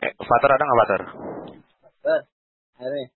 Eh, 0.00 0.12
ada 0.16 0.64
nggak 0.64 0.78
Fatur? 0.80 1.02
Ber, 2.02 2.20
ayo. 2.80 3.06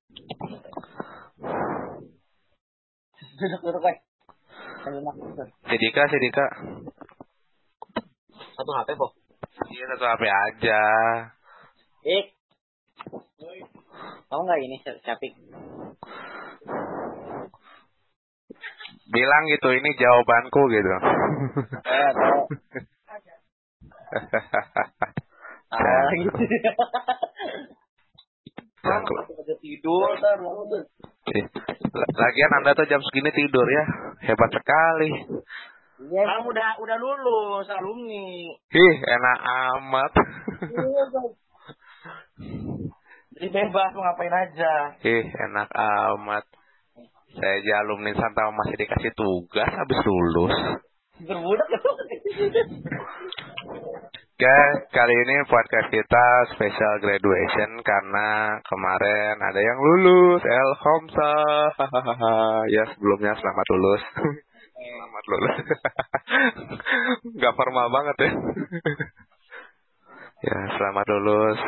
Duduk 3.37 3.61
duduk 3.65 3.81
guys. 3.81 4.01
Sambil 4.85 5.01
makan. 5.01 5.33
Ber. 5.33 5.49
Si 5.49 5.77
Dika, 5.81 6.03
si 6.13 6.17
Dika. 6.21 6.47
Satu 8.57 8.71
HP 8.77 8.89
kok. 8.93 9.13
Iya 9.73 9.85
satu 9.97 10.05
HP 10.05 10.23
aja. 10.29 10.83
Ik. 12.05 12.27
Kamu 14.27 14.43
nggak 14.45 14.61
ini 14.61 14.77
Capik? 15.01 15.33
Bilang 19.07 19.43
gitu, 19.49 19.69
ini 19.71 19.91
jawabanku 19.97 20.63
gitu. 20.75 20.93
Eh, 21.87 22.11
Udah 28.87 29.57
tidur 29.59 30.09
ntar 30.19 30.39
Lagian 31.97 32.53
Anda 32.63 32.71
tuh 32.79 32.87
jam 32.87 33.03
segini 33.03 33.35
tidur 33.35 33.67
ya. 33.67 33.85
Hebat 34.31 34.51
sekali. 34.55 35.11
Iya. 35.97 36.23
Kamu 36.23 36.53
udah 36.53 36.71
udah 36.77 36.97
lulus 37.01 37.67
alumni. 37.73 38.53
Ih, 38.53 38.97
enak 39.01 39.39
amat. 39.43 40.13
Jadi 43.37 43.49
bebas 43.49 43.91
mau 43.97 44.05
ngapain 44.05 44.33
aja. 44.33 44.93
Ih, 45.03 45.25
enak 45.25 45.69
amat. 45.73 46.45
Saya 47.37 47.53
aja 47.61 47.73
alumni 47.85 48.13
Santa 48.17 48.49
masih 48.55 48.77
dikasih 48.77 49.13
tugas 49.17 49.69
habis 49.73 50.01
lulus. 50.05 50.55
Berbudak 51.21 51.69
ya. 51.69 51.81
Oke, 54.37 54.61
kali 54.93 55.17
ini 55.17 55.49
podcast 55.49 55.89
kita 55.89 56.27
special 56.53 57.01
graduation 57.01 57.81
karena 57.81 58.61
kemarin 58.69 59.41
ada 59.41 59.57
yang 59.57 59.81
lulus. 59.81 60.45
Elhamsa. 60.45 61.33
ya, 62.77 62.85
sebelumnya 62.93 63.33
selamat 63.33 63.67
lulus. 63.73 64.03
selamat 64.77 65.25
lulus. 65.33 65.57
Gak 67.41 67.55
formal 67.57 67.89
banget 67.89 68.17
ya. 68.29 68.31
ya, 70.53 70.59
selamat 70.69 71.07
lulus. 71.17 71.61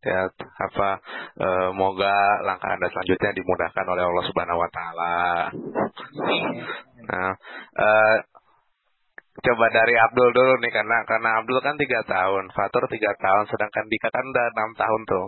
Ya, 0.00 0.32
apa 0.64 0.96
eh, 1.44 1.68
moga 1.76 2.16
langkah 2.40 2.72
Anda 2.72 2.88
selanjutnya 2.88 3.36
dimudahkan 3.36 3.84
oleh 3.84 4.04
Allah 4.08 4.24
Subhanahu 4.32 4.64
wa 4.64 4.70
taala. 4.72 5.16
Nah, 7.04 7.36
eh, 7.76 8.16
coba 9.40 9.66
dari 9.72 9.94
Abdul 9.96 10.28
dulu 10.36 10.52
nih 10.60 10.72
karena 10.72 10.98
karena 11.08 11.40
Abdul 11.40 11.58
kan 11.64 11.80
tiga 11.80 12.04
tahun, 12.04 12.52
Fatur 12.52 12.84
tiga 12.92 13.16
tahun, 13.16 13.48
sedangkan 13.48 13.88
Dika 13.88 14.08
kan 14.12 14.24
udah 14.28 14.46
enam 14.52 14.70
tahun 14.76 15.00
tuh. 15.08 15.24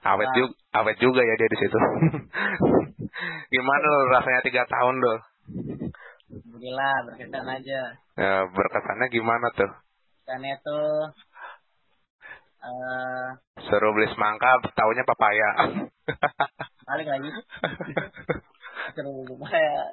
Awet 0.00 0.28
Nah. 0.32 0.36
juga, 0.36 0.54
awet 0.80 0.96
juga 0.96 1.20
ya 1.20 1.34
dia 1.36 1.48
di 1.52 1.58
situ. 1.60 1.78
Gimana 3.54 3.84
lo 3.84 4.00
rasanya 4.16 4.40
tiga 4.42 4.64
tahun 4.64 4.96
tuh? 4.96 5.18
Alhamdulillah 6.30 6.94
berkesan 7.06 7.46
aja. 7.46 7.80
Ya, 8.16 8.34
berkesannya 8.48 9.06
gimana 9.12 9.46
tuh? 9.54 9.70
Karena 10.24 10.56
tuh 10.62 11.12
eh 12.60 13.28
Suruh 13.64 13.92
beli 13.96 14.08
semangka, 14.12 14.60
taunya 14.76 15.04
papaya. 15.04 15.48
balik 16.88 17.08
lagi. 17.08 17.30
Seru 18.96 19.24
lumayan. 19.24 19.90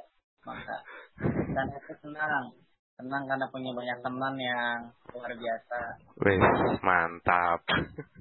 Maka 0.47 0.75
dan 1.51 1.67
itu 1.75 1.93
senang. 1.99 2.55
Senang 2.97 3.29
karena 3.29 3.45
punya 3.53 3.71
banyak 3.77 3.97
teman 4.01 4.33
yang 4.41 4.89
luar 5.13 5.31
biasa. 5.37 5.79
Wih, 6.17 6.41
mantap. 6.81 7.61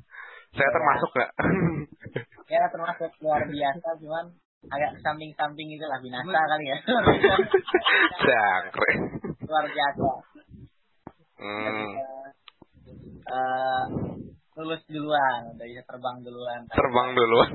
Saya 0.56 0.70
termasuk 0.72 1.10
nggak? 1.16 1.32
Ya 2.46 2.62
termasuk 2.70 3.10
luar 3.26 3.42
biasa 3.42 3.98
cuman 3.98 4.30
agak 4.70 5.02
samping-samping 5.02 5.66
gitu 5.66 5.82
lah 5.90 5.98
binasa 5.98 6.38
kali 6.46 6.70
ya. 6.70 6.78
Jangkrik. 8.22 8.98
luar 9.50 9.66
biasa. 9.66 10.08
Hmm, 11.42 11.90
Eh 13.26 13.84
lulus 14.54 14.78
duluan, 14.86 15.58
udah 15.58 15.66
bisa 15.66 15.82
terbang 15.90 16.16
duluan. 16.22 16.60
terbang 16.70 17.08
duluan. 17.18 17.52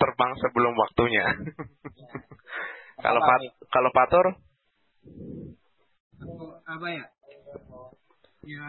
terbang 0.00 0.30
sebelum 0.40 0.72
waktunya. 0.72 1.26
Kalau 3.04 3.20
Pat, 3.20 3.40
kalau 3.68 3.90
Patur, 3.92 4.26
Oh, 6.20 6.52
apa 6.68 6.86
ya? 6.92 7.06
Ya 8.44 8.66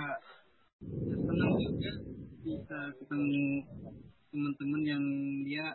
senang 0.99 1.51
juga 1.59 1.91
bisa 2.41 2.77
ketemu 2.95 3.67
teman-teman 4.31 4.81
yang 4.87 5.03
dia 5.43 5.65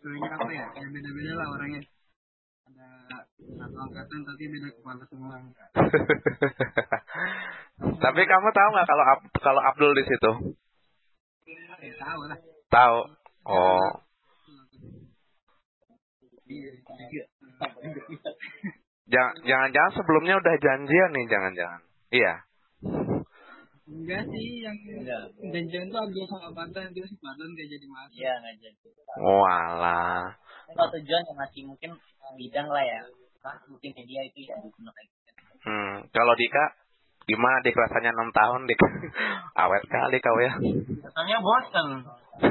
sebenarnya 0.00 0.30
apa 0.32 0.50
ya? 0.52 0.66
Ya 0.80 0.86
beda-beda 0.88 1.32
lah 1.36 1.46
orangnya. 1.52 1.82
Ada 2.68 2.88
satu 3.36 3.76
angkatan 3.76 4.20
tapi 4.24 4.44
beda 4.48 4.68
kepala 4.76 5.04
semua 5.08 5.40
tapi 8.02 8.20
kamu 8.26 8.48
tahu 8.50 8.68
nggak 8.74 8.88
kalau 8.90 9.04
kalau 9.38 9.62
Abdul 9.62 9.94
di 9.94 10.04
situ? 10.04 10.32
ya 11.78 11.94
tahu 11.96 12.20
lah. 12.26 12.38
Tahu. 12.68 12.98
Oh, 13.48 13.88
jangan 16.48 16.74
jangan-jangan 19.10 19.92
sebelumnya 19.96 20.34
udah 20.38 20.54
janjian 20.60 21.10
nih, 21.16 21.26
jangan-jangan. 21.28 21.80
Iya. 22.08 22.34
enggak 23.88 24.20
sih 24.28 24.60
yang 24.60 24.76
janjian 25.48 25.88
tuh 25.88 25.96
Abdul 25.96 26.28
sama 26.28 26.52
Badan 26.52 26.92
dia 26.92 27.08
si 27.08 27.16
Badan 27.24 27.56
gak 27.56 27.68
jadi 27.72 27.86
masuk 27.88 28.20
Iya 28.20 28.32
nggak 28.36 28.56
jadi. 28.60 28.88
Walah. 29.16 30.28
Kalau 30.68 30.88
tujuan 30.92 31.24
yang 31.24 31.38
masih 31.40 31.62
mungkin 31.64 31.90
bidang 32.36 32.68
lah 32.68 32.84
ya. 32.84 33.00
Nah, 33.40 33.56
mungkin 33.72 33.90
media 33.96 34.20
itu 34.28 34.44
ya 34.44 34.60
gitu. 34.60 34.80
Hmm, 35.64 36.04
kalau 36.12 36.34
Dika 36.36 36.64
gimana 37.28 37.60
Dik 37.64 37.76
rasanya 37.76 38.12
6 38.12 38.28
tahun 38.32 38.60
Dik? 38.68 38.80
Awet 39.64 39.84
kali 39.88 40.18
kau 40.20 40.38
ya. 40.40 40.52
Rasanya 41.08 41.36
bosen. 41.40 41.88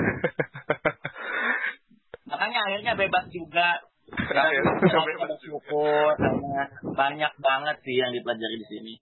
Makanya 2.30 2.60
akhirnya 2.68 2.94
bebas 2.98 3.26
juga. 3.30 3.68
Bersyukur 5.28 6.16
karena 6.16 6.64
banyak 6.96 7.34
banget 7.44 7.78
sih 7.84 7.96
yang 8.00 8.16
dipelajari 8.16 8.56
di 8.56 8.68
sini. 8.68 8.94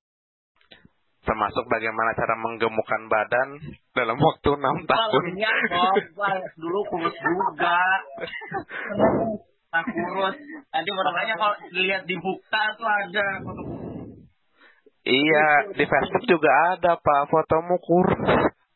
Termasuk 1.26 1.66
bagaimana 1.66 2.14
cara 2.14 2.38
menggemukkan 2.38 3.02
badan 3.10 3.50
dalam 3.98 4.18
waktu 4.18 4.50
6 4.62 4.86
tahun. 4.86 5.24
Iya 5.38 5.54
dulu 6.58 6.80
kurus 6.90 7.18
juga. 7.18 7.82
Nah, 9.74 9.84
kurus. 9.84 10.38
Nanti 10.70 10.90
makanya 10.94 11.36
kalau 11.36 11.56
dilihat 11.74 12.06
di 12.06 12.16
bukta 12.22 12.62
tuh 12.78 12.88
ada 12.88 13.26
foto 13.42 13.62
Iya, 15.06 15.70
di 15.78 15.86
Facebook 15.86 16.26
juga 16.26 16.50
ada 16.74 16.98
Pak 16.98 17.30
fotomu 17.30 17.78
kurus. 17.78 18.18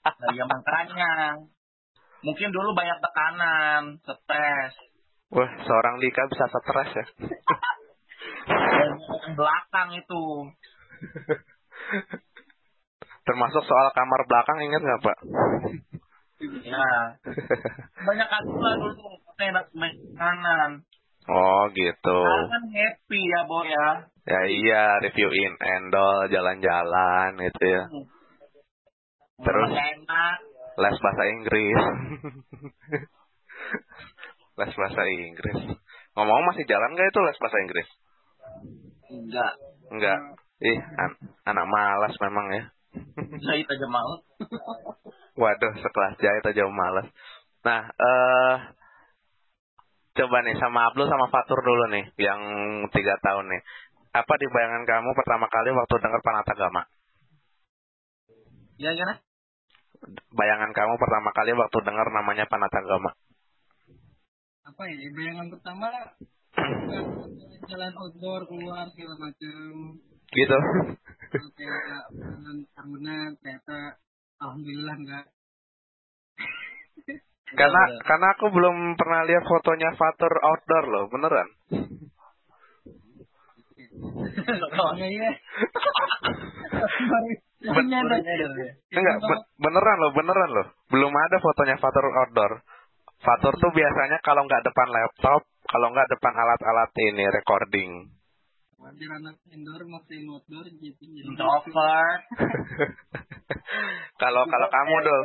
Nah, 0.05 0.33
ya 0.33 0.45
makanya. 0.45 1.41
Mungkin 2.21 2.49
dulu 2.51 2.75
banyak 2.77 3.01
tekanan, 3.01 3.97
stres. 4.03 4.88
Wah, 5.29 5.51
seorang 5.61 6.01
Dika 6.01 6.25
bisa 6.25 6.45
stres 6.49 6.89
ya. 6.97 7.05
Dan 8.49 8.89
belakang 9.37 9.89
itu. 9.93 10.23
Termasuk 13.29 13.61
soal 13.61 13.87
kamar 13.93 14.21
belakang 14.25 14.57
ingat 14.65 14.81
nggak 14.81 15.01
Pak? 15.05 15.17
Ya. 16.65 16.89
Banyak 18.01 18.29
aturan 18.31 18.75
dulu 18.81 19.21
main 19.77 19.95
kanan. 20.17 20.71
Oh 21.29 21.69
gitu. 21.77 22.19
Sekarang 22.25 22.49
kan 22.49 22.63
happy 22.73 23.21
ya, 23.21 23.39
Bo 23.45 23.61
ya. 23.61 23.87
Ya 24.25 24.41
iya, 24.49 24.83
reviewin 24.97 25.53
endol, 25.61 26.25
jalan-jalan 26.33 27.37
gitu 27.37 27.63
ya. 27.69 27.83
Terus? 29.45 29.69
Mulai 29.77 29.93
enak. 29.93 30.37
Les 30.79 30.97
bahasa 30.97 31.23
Inggris. 31.29 31.81
les 34.59 34.73
bahasa 34.75 35.01
Inggris. 35.07 35.59
Ngomong 36.19 36.41
masih 36.51 36.67
jalan 36.67 36.91
nggak 36.93 37.09
itu 37.09 37.19
les 37.23 37.39
bahasa 37.39 37.57
Inggris? 37.63 37.87
Enggak. 39.09 39.53
Enggak. 39.89 40.19
Ih, 40.59 40.79
an- 40.99 41.21
anak 41.47 41.65
malas 41.71 42.13
memang 42.19 42.45
ya. 42.51 42.63
Jahit 43.47 43.67
aja 43.71 43.87
mau. 43.87 44.19
Waduh, 45.39 45.73
sekelas 45.79 46.19
jahit 46.19 46.43
aja 46.43 46.67
malas. 46.67 47.07
Nah, 47.63 47.87
eh 47.87 48.55
coba 50.19 50.43
nih 50.43 50.59
sama 50.59 50.91
Abdul 50.91 51.07
sama 51.07 51.31
Fatur 51.31 51.63
dulu 51.63 51.95
nih, 51.95 52.11
yang 52.19 52.41
tiga 52.91 53.15
tahun 53.23 53.47
nih. 53.47 53.61
Apa 54.11 54.33
di 54.35 54.47
bayangan 54.51 54.83
kamu 54.83 55.15
pertama 55.15 55.47
kali 55.47 55.71
waktu 55.71 55.95
dengar 56.01 56.19
Panatagama? 56.19 56.81
Ya 58.75 58.91
gimana? 58.91 59.21
Bayangan 60.35 60.71
kamu 60.75 60.93
pertama 60.99 61.29
kali 61.31 61.51
waktu 61.55 61.77
dengar 61.87 62.07
namanya 62.11 62.49
Panatagama? 62.51 63.15
Apa 64.69 64.83
ya 64.85 65.09
bayangan 65.17 65.47
pertama 65.49 65.87
jalan 67.69 67.93
outdoor 67.97 68.41
keluar 68.45 68.85
segala 68.93 69.15
macam 69.17 69.97
Gitu. 70.29 70.57
Kayak 71.57 72.05
jalan 72.13 72.57
tahunan 72.77 73.29
ternyata 73.41 73.97
alhamdulillah 74.37 74.95
enggak 74.97 75.25
Karena 77.49 77.81
betul. 77.81 78.01
karena 78.05 78.27
aku 78.37 78.45
belum 78.53 78.77
pernah 78.93 79.25
lihat 79.25 79.41
fotonya 79.49 79.89
Fatur 79.97 80.29
outdoor 80.37 80.85
loh, 80.85 81.03
beneran. 81.09 81.49
Soalnya 84.77 85.07
iya. 85.09 85.31
Ben-. 87.73 87.89
Enggak, 87.89 89.17
be- 89.17 89.45
beneran 89.65 89.97
loh, 89.97 90.11
beneran 90.13 90.49
loh. 90.53 90.67
Belum 90.93 91.09
ada 91.09 91.41
fotonya 91.41 91.81
Fatur 91.81 92.05
outdoor. 92.05 92.61
Fatur 93.19 93.53
tuh 93.59 93.71
biasanya 93.75 94.17
kalau 94.23 94.47
nggak 94.47 94.63
depan 94.63 94.87
laptop, 94.95 95.43
kalau 95.67 95.91
nggak 95.91 96.07
depan 96.07 96.33
alat-alat 96.33 96.91
ini 97.11 97.25
recording. 97.27 97.91
Wajar 98.79 99.11
anak 99.19 99.35
indoor 99.51 99.83
outdoor 99.83 100.65
gitu. 100.71 101.03
Introvert. 101.03 102.21
kalau 104.23 104.47
kalau 104.47 104.67
kamu 104.71 104.95
dul, 105.03 105.21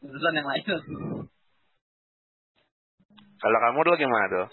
Urusan 0.00 0.32
yang 0.32 0.48
lain. 0.48 0.64
kalau 3.36 3.58
kamu 3.68 3.78
dul 3.84 3.96
gimana 4.00 4.26
dul? 4.32 4.46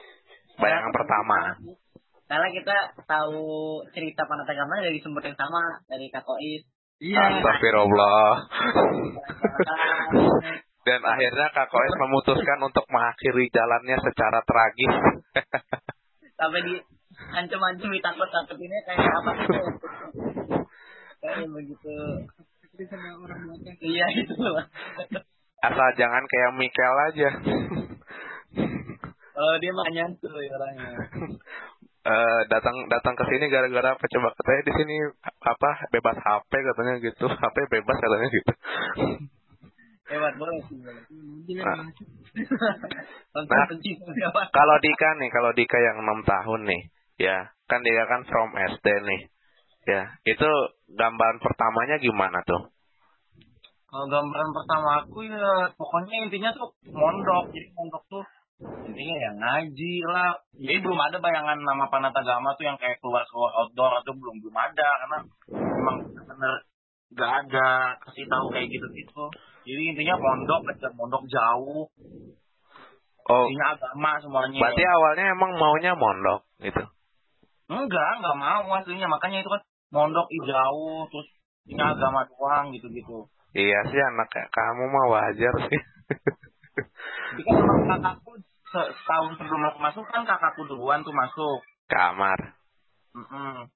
Bayangan 0.59 0.91
pertama. 0.91 1.39
Karena 2.27 2.47
kita 2.51 2.77
tahu 3.07 3.79
cerita 3.95 4.27
Panatagama 4.27 4.83
dari 4.83 4.99
sumber 4.99 5.23
yang 5.23 5.39
sama 5.39 5.79
dari 5.87 6.11
Kak 6.11 6.27
Kois. 6.27 6.67
Iya. 6.99 7.39
Astagfirullah. 7.39 8.27
Dan 10.87 11.03
akhirnya 11.03 11.51
Kak 11.51 11.67
Koes 11.67 11.95
memutuskan 11.99 12.63
untuk 12.63 12.87
mengakhiri 12.87 13.51
jalannya 13.51 13.99
secara 13.99 14.39
tragis. 14.47 14.93
Sampai 16.39 16.63
di 16.63 16.79
ancam-ancam 17.35 17.91
ditakut-takut 17.91 18.55
ini 18.55 18.77
kayak 18.87 19.03
apa 19.03 19.31
gitu. 19.43 19.63
Kayak 21.19 21.47
begitu. 21.51 21.95
Ada 22.77 23.09
orang 23.19 23.39
belakang. 23.51 23.75
Iya 23.83 24.05
itu 24.15 24.35
loh. 24.39 24.63
Asal 25.59 25.87
jangan 25.99 26.23
kayak 26.23 26.55
Mikel 26.55 26.95
aja. 27.11 27.29
Oh 29.35 29.53
dia 29.59 29.71
mah 29.75 29.89
nyantuy 29.91 30.47
orangnya. 30.47 30.93
Eh, 32.07 32.41
datang 32.47 32.87
datang 32.87 33.19
ke 33.19 33.23
sini 33.27 33.51
gara-gara 33.51 33.91
apa 33.91 34.05
coba 34.07 34.31
katanya 34.39 34.61
di 34.63 34.73
sini 34.79 34.95
apa 35.43 35.91
bebas 35.91 36.15
HP 36.15 36.51
katanya 36.55 36.93
gitu 37.03 37.27
HP 37.27 37.57
bebas 37.67 37.97
katanya 37.99 38.27
gitu 38.31 38.53
Hebat 40.07 40.33
banget 40.39 40.63
sih. 40.71 40.77
Nanti 40.79 41.51
Nah. 41.57 41.91
kalau 44.53 44.75
Dika 44.79 45.09
nih 45.19 45.29
kalau 45.33 45.51
Dika 45.53 45.77
yang 45.77 45.97
enam 46.05 46.19
tahun 46.23 46.61
nih 46.69 46.81
ya 47.17 47.49
kan 47.65 47.81
dia 47.81 48.03
kan 48.05 48.21
from 48.29 48.53
SD 48.53 48.85
nih 48.85 49.21
ya 49.89 50.01
itu 50.27 50.49
gambaran 50.93 51.41
pertamanya 51.41 51.97
gimana 51.97 52.41
tuh 52.45 52.69
Kalau 53.87 54.05
gambaran 54.11 54.51
pertama 54.51 54.89
aku 54.99 55.23
ya 55.23 55.71
pokoknya 55.79 56.27
intinya 56.27 56.51
tuh 56.51 56.75
mondok. 56.91 57.47
Jadi 57.55 57.71
mondok 57.71 58.03
tuh 58.11 58.23
intinya 58.83 59.15
ya 59.15 59.31
ngaji 59.31 59.93
lah. 60.03 60.35
Jadi 60.59 60.77
belum 60.83 60.99
ada 60.99 61.17
bayangan 61.23 61.55
nama 61.63 61.87
Panatagama 61.87 62.51
tuh 62.59 62.67
yang 62.67 62.75
kayak 62.75 62.99
keluar 62.99 63.23
keluar 63.31 63.47
outdoor 63.63 64.03
atau 64.03 64.11
belum 64.11 64.43
belum 64.43 64.55
ada 64.59 64.87
karena 65.07 65.17
memang 65.55 65.97
benar 66.19 66.53
nggak 67.15 67.31
ada 67.47 67.67
kasih 68.03 68.27
tahu 68.27 68.51
kayak 68.51 68.67
gitu 68.75 68.87
gitu. 68.91 69.23
Jadi 69.67 69.83
intinya 69.91 70.15
mondok 70.15 70.63
belajar 70.63 70.91
mondok 70.95 71.23
jauh. 71.27 71.91
oh 73.27 73.45
Intinya 73.51 73.75
agama 73.75 74.11
semuanya. 74.23 74.59
berarti 74.63 74.83
awalnya 74.87 75.25
emang 75.35 75.51
maunya 75.59 75.91
mondok 75.93 76.47
gitu 76.63 76.83
Enggak, 77.67 78.09
enggak 78.23 78.35
mau 78.39 78.63
aslinya. 78.79 79.11
Makanya 79.11 79.43
itu 79.43 79.49
kan 79.51 79.59
mondok 79.91 80.27
jauh 80.31 81.03
terus 81.11 81.27
ini 81.67 81.83
agama 81.83 82.23
doang 82.31 82.71
gitu-gitu. 82.71 83.27
iya 83.51 83.79
sih 83.91 83.99
anak 83.99 84.31
kayak 84.31 84.47
kamu 84.55 84.87
mah 84.87 85.05
wajar 85.11 85.53
sih 85.67 85.81
Jadi 87.27 87.41
kan 87.43 87.55
emang 87.59 87.79
kakakku 87.83 88.31
se- 88.71 88.91
setahun 89.03 89.35
sebelum 89.35 89.67
aku 89.67 89.79
masuk 89.83 90.03
kan 90.07 90.23
kakakku 90.23 90.63
duluan 90.63 91.03
tuh 91.03 91.11
masuk. 91.11 91.59
kamar 91.91 92.55
Mm-mm. 93.11 93.67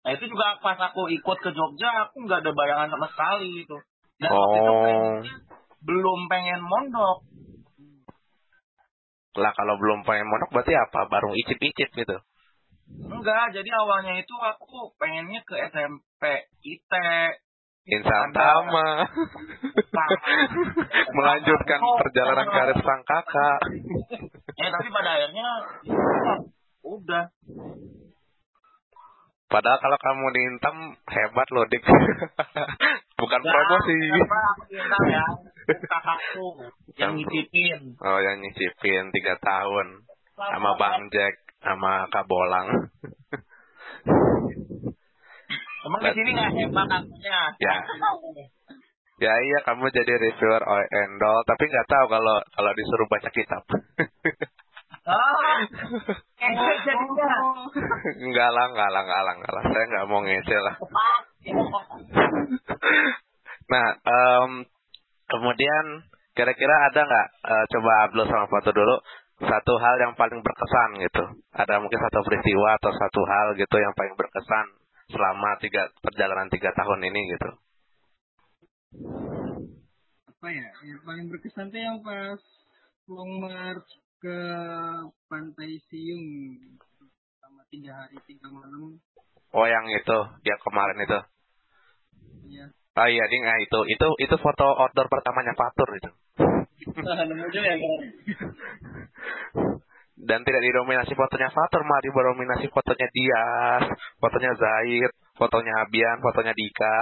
Nah 0.00 0.10
itu 0.14 0.24
juga 0.30 0.62
pas 0.62 0.78
aku 0.78 1.10
ikut 1.10 1.38
ke 1.42 1.50
Jogja 1.50 1.90
aku 2.06 2.22
nggak 2.22 2.46
ada 2.46 2.52
bayangan 2.54 2.88
sama 2.94 3.10
sekali 3.10 3.66
gitu. 3.66 3.76
Dan 4.20 4.28
waktu 4.30 4.56
itu 4.60 4.70
oh 4.70 4.80
pengennya 4.84 5.34
belum 5.80 6.20
pengen 6.28 6.60
mondok. 6.60 7.18
lah 9.40 9.52
kalau 9.56 9.74
belum 9.80 10.04
pengen 10.04 10.28
mondok 10.28 10.52
berarti 10.52 10.76
apa 10.76 11.08
baru 11.08 11.32
icip-icip 11.34 11.88
gitu 11.90 12.16
Enggak, 12.90 13.54
jadi 13.54 13.70
awalnya 13.78 14.18
itu 14.18 14.34
aku 14.34 14.90
pengennya 14.98 15.40
ke 15.46 15.54
SMP 15.70 16.22
IT. 16.60 16.92
Insan 17.86 18.28
Ada- 18.28 18.36
Tama 18.36 18.88
melanjutkan 21.10 21.80
perjalanan 21.80 22.46
karir 22.50 22.78
sang 22.82 23.02
kakak 23.02 23.58
Eh 24.52 24.68
tapi 24.68 24.88
pada 24.92 25.10
akhirnya 25.16 25.46
ya, 25.86 26.34
udah. 26.84 27.24
Padahal 29.48 29.78
kalau 29.80 29.98
kamu 29.98 30.24
diintam 30.30 30.76
hebat 31.08 31.48
loh 31.50 31.64
dik. 31.66 31.82
Bukan 33.20 33.40
Enggak, 33.44 33.54
promosi. 33.54 33.96
kenapa 34.00 34.40
bilang 34.66 35.04
ya 35.12 35.24
kakakku 35.68 36.46
yang 36.96 37.12
nyicipin. 37.14 37.80
Oh 38.00 38.18
yang 38.18 38.40
nyicipin 38.40 39.04
tiga 39.12 39.36
tahun 39.38 39.86
sama 40.36 40.70
Bang 40.80 41.12
Jack 41.12 41.34
sama 41.60 42.08
Kak 42.08 42.24
Bolang. 42.24 42.68
Emang 45.80 46.00
di 46.04 46.10
sini 46.12 46.30
nggak 46.32 46.50
hebat 46.56 46.88
akunya. 46.88 47.40
Ya. 47.60 47.76
Ya 49.20 49.32
iya 49.36 49.58
kamu 49.68 49.84
jadi 49.92 50.16
reviewer 50.16 50.64
oil 50.64 50.88
endol 51.04 51.44
tapi 51.44 51.68
nggak 51.68 51.88
tahu 51.92 52.04
kalau 52.08 52.36
kalau 52.56 52.72
disuruh 52.72 53.08
baca 53.08 53.30
kitab. 53.30 53.62
Eh, 55.10 56.54
jadinya. 56.86 57.30
enggak 58.20 58.50
lah, 58.52 58.64
enggak 58.70 58.90
lah, 58.94 59.02
enggak 59.02 59.22
lah, 59.26 59.32
enggak 59.34 59.52
lah. 59.58 59.62
Saya 59.66 59.84
nggak 59.90 60.06
mau 60.06 60.20
ngece 60.22 60.56
lah. 60.60 60.74
Nah, 63.70 63.86
em, 64.02 64.50
kemudian 65.30 65.84
kira-kira 66.34 66.74
ada 66.90 67.00
nggak 67.06 67.28
eh, 67.48 67.64
coba 67.76 67.90
Abdul 68.08 68.26
sama 68.28 68.46
Fatu 68.50 68.70
dulu 68.74 68.96
satu 69.40 69.72
hal 69.80 69.96
yang 70.04 70.12
paling 70.20 70.44
berkesan 70.44 71.00
gitu. 71.00 71.24
Ada 71.56 71.80
mungkin 71.80 71.96
satu 71.96 72.20
peristiwa 72.28 72.76
atau 72.76 72.92
satu 72.92 73.22
hal 73.24 73.56
gitu 73.56 73.76
yang 73.80 73.94
paling 73.96 74.12
berkesan 74.18 74.66
selama 75.10 75.56
tiga 75.64 75.88
perjalanan 76.04 76.52
tiga 76.52 76.70
tahun 76.76 77.08
ini 77.08 77.20
gitu. 77.34 77.50
apa 80.40 80.48
ya 80.56 80.72
yang 80.88 81.04
paling 81.04 81.28
berkesan 81.28 81.68
tuh 81.68 81.78
yang 81.78 82.00
pas 82.00 82.40
long 83.06 83.44
march 83.44 83.90
ke 84.24 84.38
pantai 85.28 85.76
Siung 85.86 86.26
selama 87.38 87.62
tiga 87.68 87.92
hari 87.92 88.16
tiga 88.24 88.48
malam 88.48 88.98
Oh 89.50 89.66
yang 89.66 89.82
itu, 89.90 90.18
yang 90.46 90.60
kemarin 90.62 90.98
itu. 91.02 91.18
Ya 92.50 92.66
Oh 92.98 93.06
iya, 93.06 93.22
ding, 93.30 93.46
ah, 93.46 93.54
itu 93.62 93.78
itu 93.86 94.06
itu 94.18 94.36
foto 94.42 94.66
outdoor 94.66 95.06
pertamanya 95.06 95.54
Fatur 95.54 95.88
itu. 95.94 96.10
Kak? 96.10 98.00
Dan 100.20 100.44
tidak 100.44 100.62
didominasi 100.66 101.16
fotonya 101.16 101.48
Fatur, 101.48 101.80
malah 101.86 102.02
didominasi 102.04 102.68
fotonya 102.68 103.08
Dias, 103.08 103.84
fotonya 104.20 104.52
Zaid, 104.52 105.12
fotonya 105.38 105.72
Abian, 105.86 106.18
fotonya 106.20 106.52
Dika. 106.52 106.96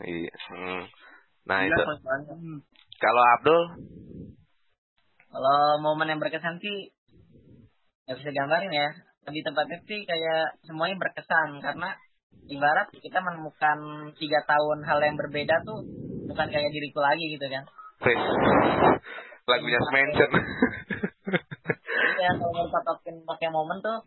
Iya. 0.00 0.34
hmm. 0.34 0.82
Nah 1.44 1.58
Iya, 1.62 1.70
itu. 1.70 1.82
hmm. 1.84 2.58
Kalau 2.98 3.22
Abdul, 3.38 3.62
Kalau 5.34 5.58
momen 5.82 6.08
yang 6.08 6.18
berkesan 6.22 6.58
sih 6.58 6.90
nggak 8.08 8.16
bisa 8.16 8.30
gambarin 8.32 8.72
ya. 8.74 8.90
Di 9.28 9.40
tempat 9.44 9.70
itu 9.70 9.84
sih 9.86 10.00
kayak 10.02 10.58
semuanya 10.66 10.98
berkesan 10.98 11.62
karena 11.62 11.94
ibarat 12.48 12.88
kita 12.92 13.18
menemukan 13.20 13.78
tiga 14.20 14.40
tahun 14.44 14.84
hal 14.84 14.98
yang 15.00 15.16
berbeda 15.16 15.64
tuh 15.64 15.84
bukan 16.28 16.46
kayak 16.50 16.70
diriku 16.72 17.00
lagi 17.00 17.24
gitu 17.36 17.46
kan. 17.48 17.64
Chris, 18.02 18.20
lagunya 19.48 19.80
mention. 19.92 20.30
Jadi 21.94 22.20
ya 22.20 22.30
kalau 22.36 22.68
patokin 22.68 23.16
pakai 23.24 23.48
momen 23.48 23.80
tuh 23.80 23.98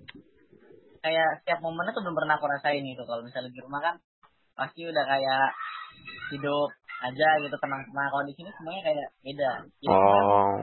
kayak 1.02 1.42
setiap 1.42 1.60
momennya 1.64 1.94
tuh 1.94 2.04
belum 2.04 2.18
pernah 2.18 2.36
aku 2.38 2.46
rasain 2.50 2.84
gitu. 2.84 3.04
Kalau 3.06 3.22
misalnya 3.24 3.54
di 3.54 3.62
rumah 3.62 3.82
kan 3.82 3.96
pasti 4.58 4.86
udah 4.86 5.04
kayak 5.06 5.46
hidup 6.34 6.70
aja 7.02 7.28
gitu 7.42 7.56
tenang-tenang. 7.58 8.10
Kalau 8.10 8.26
di 8.26 8.34
sini 8.34 8.50
semuanya 8.58 8.82
kayak 8.86 9.10
beda. 9.22 9.52
Jadi 9.82 9.94
oh, 9.94 10.58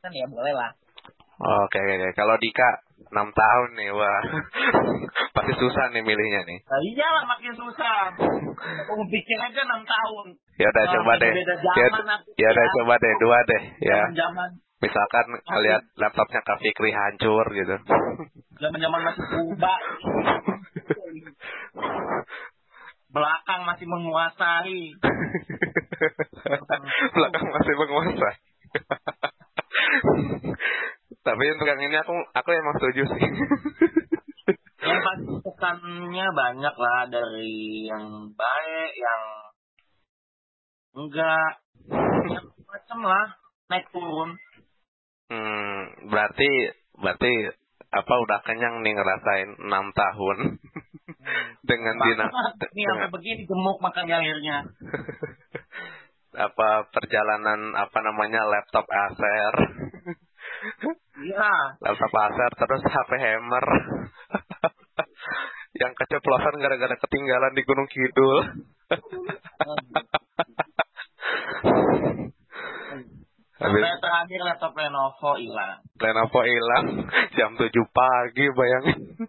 kan 0.00 0.10
ya 0.14 0.26
boleh 0.30 0.54
lah. 0.54 0.70
oke 1.40 1.76
oke. 1.78 1.94
oke. 1.94 2.08
Kalau 2.16 2.34
Dika 2.40 2.68
6 3.08 3.16
tahun 3.16 3.68
nih, 3.80 3.90
wah, 3.96 4.20
pasti 5.36 5.52
susah 5.56 5.84
nih 5.96 6.04
milihnya 6.04 6.44
nih. 6.44 6.58
Nah, 6.62 6.80
iyalah 6.84 7.24
makin 7.24 7.52
susah. 7.56 8.12
Aku 8.84 9.02
pikir 9.08 9.38
aja 9.40 9.64
6 9.64 9.80
tahun. 9.82 10.26
Ya 10.60 10.68
udah 10.68 10.84
Nah, 10.84 10.92
coba 10.92 11.12
deh. 11.16 11.32
Ya, 11.32 11.86
ya 12.36 12.48
udah 12.52 12.66
ya. 12.68 12.72
coba 12.76 12.94
deh 13.00 13.12
dua 13.18 13.38
deh 13.48 13.62
ya. 13.80 14.00
Zaman 14.12 14.50
Misalkan 14.80 15.26
lihat 15.60 15.82
laptopnya 16.00 16.40
Kak 16.40 16.56
Fikri 16.64 16.88
hancur 16.88 17.44
gitu. 17.52 17.76
zaman 18.60 18.78
zaman 18.80 19.00
masih 19.04 19.24
kuba. 19.28 19.74
belakang 23.10 23.60
masih 23.68 23.86
menguasai. 23.90 24.80
belakang 27.16 27.46
masih 27.52 27.74
menguasai. 27.76 28.36
Tapi 31.20 31.44
untuk 31.52 31.66
yang 31.68 31.80
ini 31.84 31.96
aku 32.00 32.14
aku 32.32 32.48
emang 32.52 32.74
setuju 32.80 33.02
sih. 33.12 33.22
yang 34.88 35.00
pasti 35.04 35.34
kesannya 35.44 36.26
banyak 36.32 36.74
lah 36.80 37.00
dari 37.12 37.84
yang 37.84 38.32
baik, 38.32 38.90
yang 38.96 39.22
enggak, 40.96 41.52
yang 42.24 42.46
macam 42.64 42.98
lah 43.04 43.26
naik 43.68 43.86
turun. 43.92 44.32
Hmm, 45.30 46.10
berarti 46.10 46.50
berarti 46.96 47.32
apa 47.90 48.14
udah 48.22 48.38
kenyang 48.46 48.82
nih 48.86 48.94
ngerasain 48.94 49.50
enam 49.66 49.90
tahun 49.94 50.38
dengan 51.70 51.94
dina 51.98 52.26
Ini 52.70 52.82
sampai 52.86 53.10
begini 53.10 53.42
gemuk 53.44 53.78
makanya 53.82 54.22
akhirnya. 54.22 54.56
apa 56.30 56.86
perjalanan 56.94 57.74
apa 57.74 57.98
namanya 58.06 58.46
laptop 58.46 58.86
Acer 58.86 59.54
Iya. 61.20 61.52
laptop 61.80 62.12
Acer 62.12 62.52
terus 62.56 62.82
HP 62.84 63.10
Hammer. 63.16 63.66
Yang 65.80 65.92
keceplosan 66.04 66.60
gara-gara 66.60 66.96
ketinggalan 67.00 67.56
di 67.56 67.62
Gunung 67.64 67.88
Kidul. 67.88 68.38
Habis 73.60 73.84
terakhir 74.00 74.40
laptop 74.40 74.72
Lenovo 74.72 75.36
hilang. 75.36 75.84
Lenovo 76.00 76.40
hilang 76.48 77.04
jam 77.36 77.52
7 77.60 77.68
pagi 77.92 78.48
bayangin. 78.56 79.28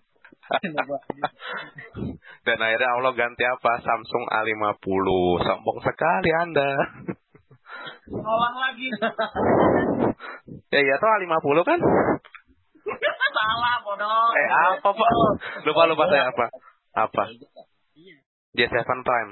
Dan 2.48 2.58
akhirnya 2.60 2.90
Allah 3.00 3.14
ganti 3.16 3.44
apa? 3.44 3.80
Samsung 3.84 4.26
A50 4.32 5.08
sombong 5.48 5.80
sekali 5.84 6.32
anda 6.36 6.72
Tolong 8.12 8.56
lagi. 8.60 8.88
ya 10.74 10.80
iya 10.80 10.96
tuh 11.00 11.10
A50 11.10 11.58
kan? 11.64 11.80
Salah 13.38 13.76
bodoh. 13.86 14.28
eh 14.36 14.48
apa 14.52 14.90
pak? 14.92 15.12
Lupa 15.68 15.82
lupa 15.88 16.04
saya 16.12 16.28
apa? 16.32 16.46
Apa? 16.98 17.24
J7 18.52 18.84
Prime. 18.84 19.32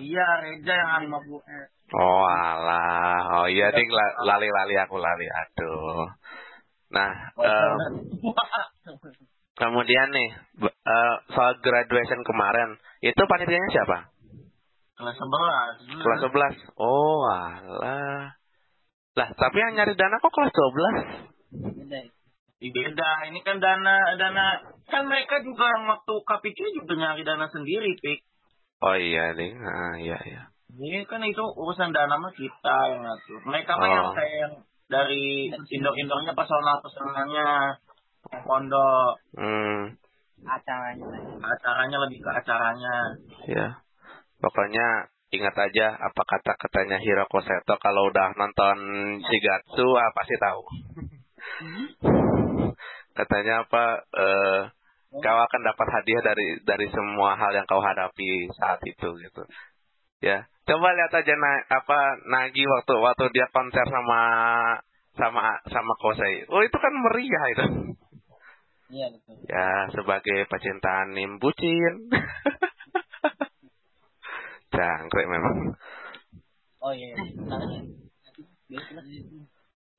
Iya, 0.00 0.26
Reja 0.40 0.72
yang 0.72 0.90
A50. 1.04 1.44
oh 1.92 2.24
alah. 2.24 3.44
Oh 3.44 3.46
iya 3.52 3.68
ding. 3.76 3.88
La- 3.92 4.16
lali-lali 4.24 4.74
aku 4.80 4.96
lali. 4.96 5.28
Aduh. 5.28 6.08
Nah 6.92 7.10
eh, 7.36 7.74
kemudian 9.60 10.08
nih 10.08 10.28
eh, 10.64 11.14
soal 11.36 11.60
graduation 11.60 12.24
kemarin. 12.24 12.80
Itu 13.04 13.20
panitianya 13.28 13.68
siapa 13.68 14.11
Kelas 15.02 15.18
11. 15.18 15.98
kelas 15.98 16.20
11 16.62 16.78
oh 16.78 17.26
alah 17.26 18.30
lah 19.12 19.28
tapi 19.34 19.56
yang 19.58 19.74
nyari 19.74 19.92
dana 19.92 20.16
kok 20.16 20.30
kelas 20.30 20.54
12 20.54 21.82
Beda. 21.82 21.98
Ih, 22.62 22.70
Beda, 22.70 23.10
ini 23.26 23.42
kan 23.42 23.58
dana 23.58 24.14
dana 24.14 24.62
kan 24.86 25.02
mereka 25.04 25.42
juga 25.42 25.66
yang 25.66 25.90
waktu 25.90 26.14
KPQ 26.22 26.58
juga 26.78 26.94
nyari 26.94 27.26
dana 27.26 27.50
sendiri, 27.50 27.98
Pik. 27.98 28.22
oh 28.80 28.94
iya 28.94 29.34
ding 29.34 29.58
ah 29.58 29.98
iya 29.98 30.16
iya 30.22 30.42
Ini 30.72 31.04
kan 31.04 31.20
itu 31.20 31.42
urusan 31.42 31.92
dana 31.92 32.16
mah 32.16 32.32
kita 32.32 32.76
yang 32.88 33.02
ngatur. 33.04 33.42
Mereka 33.44 33.76
mah 33.76 33.84
Oh. 33.84 33.92
yang 33.92 34.08
kayak 34.16 34.36
yang 34.40 34.54
dari 34.88 35.50
indok-indoknya 35.50 36.32
personal 36.32 36.80
personalnya 36.80 37.76
pondok 38.46 39.20
hmm 39.36 39.98
Acaranya. 40.42 41.06
acaranya 41.38 41.98
lebih 42.02 42.18
ke 42.18 42.30
acaranya. 42.32 42.94
Ya, 43.46 43.66
pokoknya 44.42 45.06
ingat 45.32 45.54
aja 45.56 45.96
apa 45.96 46.22
kata 46.26 46.52
katanya 46.60 46.98
Hiroko 47.00 47.40
Seto 47.40 47.78
kalau 47.80 48.10
udah 48.12 48.36
nonton 48.36 48.76
Shigatsu 49.24 49.86
ah, 49.96 50.10
pasti 50.12 50.36
tahu. 50.36 50.62
katanya 53.16 53.64
apa? 53.64 53.84
eh 54.18 54.60
kau 55.12 55.38
akan 55.44 55.60
dapat 55.60 55.86
hadiah 55.92 56.22
dari 56.24 56.56
dari 56.64 56.88
semua 56.88 57.36
hal 57.36 57.52
yang 57.52 57.68
kau 57.68 57.84
hadapi 57.84 58.48
saat 58.56 58.80
itu 58.88 59.08
gitu. 59.20 59.42
Ya, 60.24 60.48
coba 60.64 60.94
lihat 60.94 61.12
aja 61.12 61.34
na, 61.34 61.52
apa 61.68 61.98
Nagi 62.30 62.64
waktu 62.64 62.94
waktu 62.96 63.24
dia 63.34 63.50
konser 63.52 63.84
sama 63.92 64.20
sama 65.20 65.60
sama 65.68 65.92
Kosei. 66.00 66.48
Oh 66.48 66.64
itu 66.64 66.76
kan 66.80 66.92
meriah 66.96 67.44
itu. 67.52 67.66
Iya 68.92 69.06
betul. 69.08 69.34
Ya, 69.48 69.88
sebagai 69.92 70.38
pecinta 70.48 71.08
anime 71.08 71.40
bucin. 71.40 72.08
Jangkrik 74.72 75.26
memang. 75.28 75.76
Oh 76.82 76.92
iya. 76.96 77.14
Caranya. 77.14 77.80
Biasa. 78.66 79.00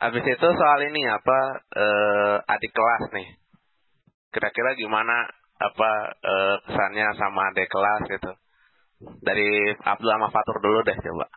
Habis 0.04 0.26
itu 0.28 0.48
soal 0.60 0.80
ini 0.90 1.02
apa 1.08 1.40
eh, 1.78 2.36
adik 2.44 2.74
kelas 2.74 3.04
nih. 3.14 3.28
Kira-kira 4.34 4.76
gimana 4.76 5.30
apa 5.62 5.92
eh, 6.20 6.56
kesannya 6.68 7.08
sama 7.16 7.54
adik 7.54 7.70
kelas 7.70 8.04
gitu. 8.10 8.32
Dari 9.24 9.78
Abdul 9.80 10.12
sama 10.12 10.28
Fatur 10.34 10.58
dulu 10.60 10.80
deh 10.84 10.98
coba. 10.98 11.28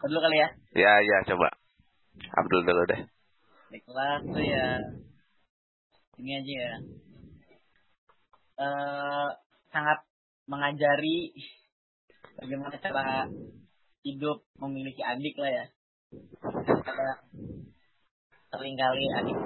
Dulu 0.00 0.18
kali 0.18 0.36
ya. 0.40 0.48
Ya, 0.72 0.92
ya 1.04 1.18
coba. 1.28 1.52
Abdul 2.40 2.64
dulu 2.64 2.82
deh. 2.88 3.00
Di 3.70 3.78
kelas 3.84 4.22
tuh 4.24 4.42
ya. 4.42 4.68
Ini 6.16 6.30
aja 6.40 6.54
ya. 6.56 6.74
Eh 8.60 9.28
sangat 9.72 10.04
mengajari 10.44 11.32
bagaimana 12.36 12.76
cara 12.76 13.24
hidup 14.04 14.44
memiliki 14.60 15.00
adik 15.00 15.32
lah 15.40 15.48
ya. 15.48 15.64
Karena 16.84 17.12
sering 18.52 18.76
kali 18.76 19.04
adik 19.16 19.38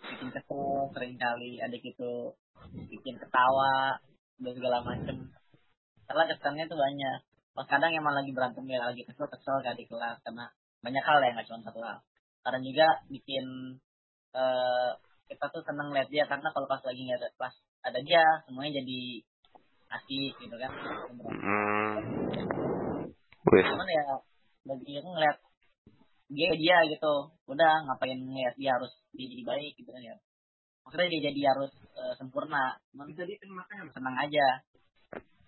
bikin 0.00 0.28
kesel, 0.32 0.88
sering 0.96 1.14
kali 1.20 1.60
adik 1.60 1.84
itu 1.84 2.32
bikin 2.88 3.20
ketawa 3.20 4.00
dan 4.40 4.52
segala 4.56 4.80
macem. 4.80 5.28
Karena 6.08 6.24
kesannya 6.32 6.64
tuh 6.72 6.80
banyak. 6.80 7.18
Pas 7.52 7.68
kadang 7.68 7.92
emang 7.92 8.16
lagi 8.16 8.32
berantem 8.32 8.64
ya, 8.64 8.80
lagi 8.80 9.04
kesel 9.04 9.28
kesel 9.28 9.60
ke 9.60 9.76
adik 9.76 9.92
kelas 9.92 10.16
karena 10.24 10.48
banyak 10.80 11.04
hal 11.04 11.20
ya 11.20 11.36
nggak 11.36 11.46
cuma 11.52 11.60
satu 11.68 11.80
hal. 11.84 12.00
Karena 12.40 12.58
juga 12.64 12.86
bikin 13.12 13.44
eh 14.32 14.90
kita 15.28 15.44
tuh 15.52 15.60
seneng 15.64 15.92
lihat 15.92 16.08
dia 16.08 16.24
karena 16.24 16.48
kalau 16.48 16.64
pas 16.64 16.80
lagi 16.80 17.00
nggak 17.04 17.20
ada 17.20 17.28
pas 17.36 17.52
ada 17.82 17.98
dia 18.02 18.22
semuanya 18.46 18.80
jadi 18.82 19.00
asik 19.92 20.32
gitu 20.40 20.56
kan. 20.56 20.70
Hmm. 21.20 21.96
Cuman 23.52 23.88
ya 23.90 24.04
bagi 24.62 24.92
aku 25.02 25.08
ngeliat 25.10 25.36
dia 26.32 26.50
dia 26.56 26.76
gitu 26.88 27.14
udah 27.50 27.72
ngapain 27.84 28.16
ngeliat 28.16 28.56
dia 28.56 28.72
harus 28.72 28.92
dia 29.12 29.26
jadi 29.28 29.44
baik 29.44 29.72
gitu 29.76 29.90
kan 29.92 30.00
ya 30.00 30.16
maksudnya 30.86 31.08
dia 31.12 31.22
jadi 31.28 31.40
harus 31.52 31.72
eh, 31.92 32.14
sempurna 32.16 32.80
cuman 32.94 33.12
jadi 33.12 33.36
makanya 33.52 33.92
senang 33.92 34.16
aja 34.16 34.64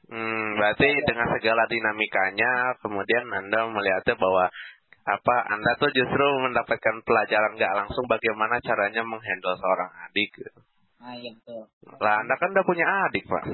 Hmm, 0.04 0.60
berarti 0.60 0.84
dengan 1.08 1.32
segala 1.32 1.64
dinamikanya, 1.64 2.76
kemudian 2.84 3.24
Anda 3.24 3.72
melihatnya 3.72 4.20
bahwa 4.20 4.52
apa 5.00 5.36
Anda 5.48 5.80
tuh 5.80 5.88
justru 5.96 6.26
mendapatkan 6.44 7.00
pelajaran 7.08 7.56
nggak 7.56 7.72
langsung 7.72 8.04
bagaimana 8.04 8.60
caranya 8.60 9.00
menghandle 9.00 9.56
seorang 9.56 9.90
adik. 10.04 10.28
gitu. 10.36 10.60
Nah 11.04 11.12
iya 11.12 11.30
betul 11.36 11.68
Lah 12.00 12.14
Anda 12.24 12.34
kan 12.40 12.48
udah 12.50 12.64
punya 12.64 12.86
adik, 13.04 13.28
Pak. 13.28 13.44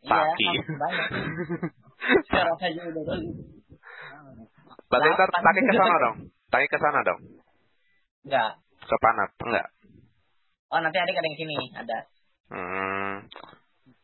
Taki. 0.00 0.46
iya 0.46 0.62
banyak 0.78 1.08
sekarang 2.30 2.56
aja 2.56 2.80
udah 2.88 3.04
tahu 3.04 3.22
Berarti 4.86 5.08
ntar 5.10 5.28
Delapan. 5.30 5.42
Taki 5.44 5.60
ke 5.60 5.74
sana 5.74 5.96
dong. 5.98 6.16
Taki 6.48 6.66
ke 6.66 6.78
sana 6.78 7.00
dong. 7.02 7.20
enggak 8.22 8.50
Ke 8.80 8.96
Panat, 8.98 9.30
enggak? 9.38 9.66
oh 10.70 10.78
nanti 10.78 10.98
adik 10.98 11.14
ada 11.14 11.26
yang 11.26 11.36
sini 11.36 11.56
ada 11.74 11.98
Hmm. 12.50 13.14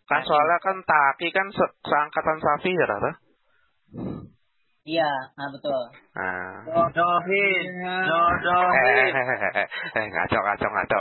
Kan 0.05 0.23
soalnya 0.23 0.59
kan 0.59 0.77
Taki 0.83 1.29
kan 1.31 1.47
se 1.51 1.65
seangkatan 1.83 2.39
Safi 2.39 2.71
ya, 2.71 2.87
Rata? 2.87 3.13
iya 4.85 5.11
nah 5.35 5.49
betul 5.51 5.83
Nah. 6.15 6.63
Jodohin, 6.65 7.67
Eh, 7.83 8.03
jodohin, 8.07 9.13
eh, 9.13 9.27
eh, 9.27 9.51
eh, 9.63 9.67
eh, 9.99 10.05
ngaco, 10.07 10.39
ngaco, 10.41 10.67
ngaco. 10.71 11.01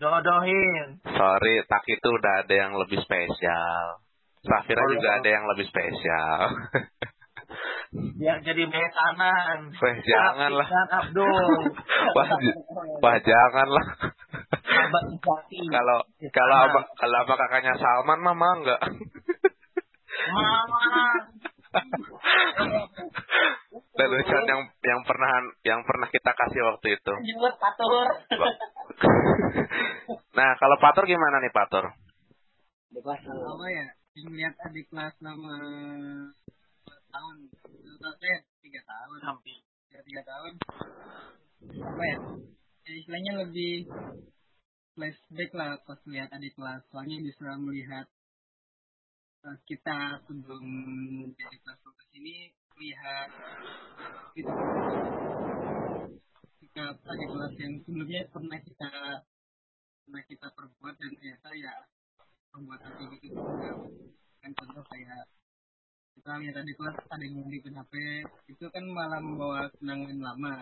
Jodohin. 0.00 0.88
Sorry, 1.04 1.54
Tak 1.68 1.84
itu 1.86 2.08
udah 2.08 2.34
ada 2.42 2.54
yang 2.56 2.72
lebih 2.74 2.98
spesial. 3.04 4.00
Safira 4.40 4.80
Oh, 4.80 4.88
juga 4.96 5.20
ada 5.20 5.28
yang 5.28 5.44
lebih 5.52 5.68
spesial. 5.68 6.40
Yang 8.22 8.38
jadi 8.46 8.62
besanan. 8.70 9.74
Weh, 9.74 9.96
janganlah. 10.06 10.68
Abdul. 11.02 11.60
Wah, 12.16 12.30
wah 13.02 13.16
janganlah. 13.18 13.86
Kalau 15.74 15.98
kalau 16.30 16.56
abang 16.66 16.86
kalau 16.98 17.16
abang 17.22 17.38
kakaknya 17.38 17.74
Salman 17.78 18.18
mah 18.22 18.34
enggak. 18.34 18.80
Mama. 20.30 20.86
Lelucon 23.98 24.44
yang 24.46 24.62
yang 24.82 25.00
pernah 25.06 25.30
yang 25.66 25.80
pernah 25.86 26.08
kita 26.10 26.30
kasih 26.34 26.60
waktu 26.74 26.86
itu. 26.98 27.12
jemput 27.26 27.54
patur 27.58 28.06
Nah, 30.30 30.50
kalau 30.56 30.76
Patur 30.80 31.04
gimana 31.04 31.42
nih 31.42 31.52
Patur? 31.52 31.84
Di 32.90 33.00
kelas 33.02 33.22
apa 33.28 33.66
ya? 33.70 33.86
Melihat 34.26 34.54
adik 34.66 34.88
kelas 34.90 35.14
selama 35.20 35.56
dua 36.84 36.98
tahun. 37.12 37.36
Tahun 38.00 38.16
eh 38.24 38.38
tiga 38.64 38.80
tahun. 38.84 39.18
Hampir. 39.22 39.58
tiga 39.90 40.00
tiga 40.06 40.22
tahun. 40.26 40.52
Apa 41.82 42.02
ya? 42.02 42.16
Ya 42.88 42.92
istilahnya 42.98 43.32
lebih 43.46 43.86
flashback 44.96 45.50
lah 45.54 45.78
pas 45.84 46.00
lihat 46.08 46.28
adik 46.34 46.56
kelas. 46.56 46.82
Soalnya 46.90 47.18
bisa 47.20 47.48
melihat 47.60 48.06
eh, 49.44 49.58
kita 49.68 50.24
sebelum 50.24 50.64
jadi 51.36 51.56
kelas 51.62 51.78
12 51.84 52.18
ini 52.20 52.36
lihat 52.80 53.28
gitu 54.32 54.52
sikap 56.90 57.06
adik 57.14 57.28
kelas 57.30 57.54
yang 57.62 57.72
sebelumnya 57.86 58.20
pernah 58.34 58.58
kita 58.58 58.90
pernah 60.02 60.22
kita 60.26 60.46
perbuat 60.58 60.94
dan 60.98 61.10
ternyata 61.14 61.48
ya 61.54 61.74
perbuatan 62.50 62.90
kayak 62.98 63.08
gitu 63.14 63.26
juga. 63.38 63.70
Kan 64.42 64.50
contoh 64.58 64.82
kayak 64.90 65.22
kita 66.18 66.30
lihat 66.42 66.54
adik 66.58 66.74
kelas 66.74 66.96
ada 66.98 67.22
yang 67.22 67.38
ngundipin 67.38 67.78
HP 67.78 67.94
itu 68.50 68.64
kan 68.74 68.84
malah 68.90 69.22
membawa 69.22 69.70
kenangan 69.78 70.18
lama. 70.18 70.54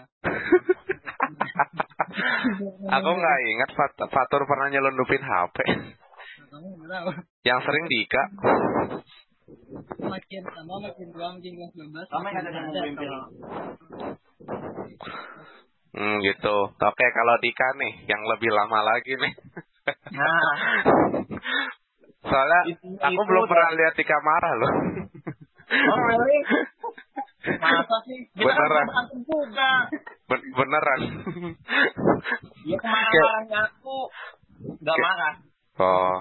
Aku 2.93 3.11
nggak 3.17 3.39
ingat 3.49 3.71
Fat- 3.73 4.11
Fatur 4.13 4.45
pernah 4.45 4.69
nyelundupin 4.69 5.25
HP. 5.25 5.57
Yang 7.49 7.61
sering 7.65 7.85
Dika. 7.89 8.23
makin 10.05 10.45
sama 10.45 10.77
makin 10.77 11.09
tua 11.09 11.33
makin 11.33 11.53
kelas 11.57 11.73
12 11.73 12.05
Sama 12.13 12.29
ada 12.37 12.53
yang 12.85 13.01
Hmm, 15.89 16.17
gitu. 16.21 16.57
Oke, 16.69 17.07
kalau 17.11 17.35
Dika 17.41 17.69
nih, 17.77 17.93
yang 18.07 18.23
lebih 18.29 18.51
lama 18.53 18.79
lagi 18.85 19.13
nih. 19.15 19.33
Nah, 20.13 20.53
Soalnya 22.29 22.61
Itu- 22.69 22.99
aku 22.99 23.15
itu 23.15 23.23
belum 23.25 23.41
udah- 23.41 23.51
pernah 23.51 23.71
lihat 23.73 23.95
Dika 23.97 24.17
marah 24.21 24.53
loh. 24.59 24.73
oh 25.69 25.99
really? 26.13 26.39
Masa 27.57 27.97
sih? 28.05 28.19
Kita 28.35 28.45
kan 28.45 28.57
Beneran. 28.59 28.87
berantem 28.91 29.21
juga. 29.25 29.71
Ben- 30.29 30.49
beneran. 30.53 31.01
Ya 32.67 32.77
kemarin-marahnya 32.77 33.61
aku 33.65 33.97
Kayak- 34.77 35.01
marah. 35.01 35.35
Oh. 35.79 36.17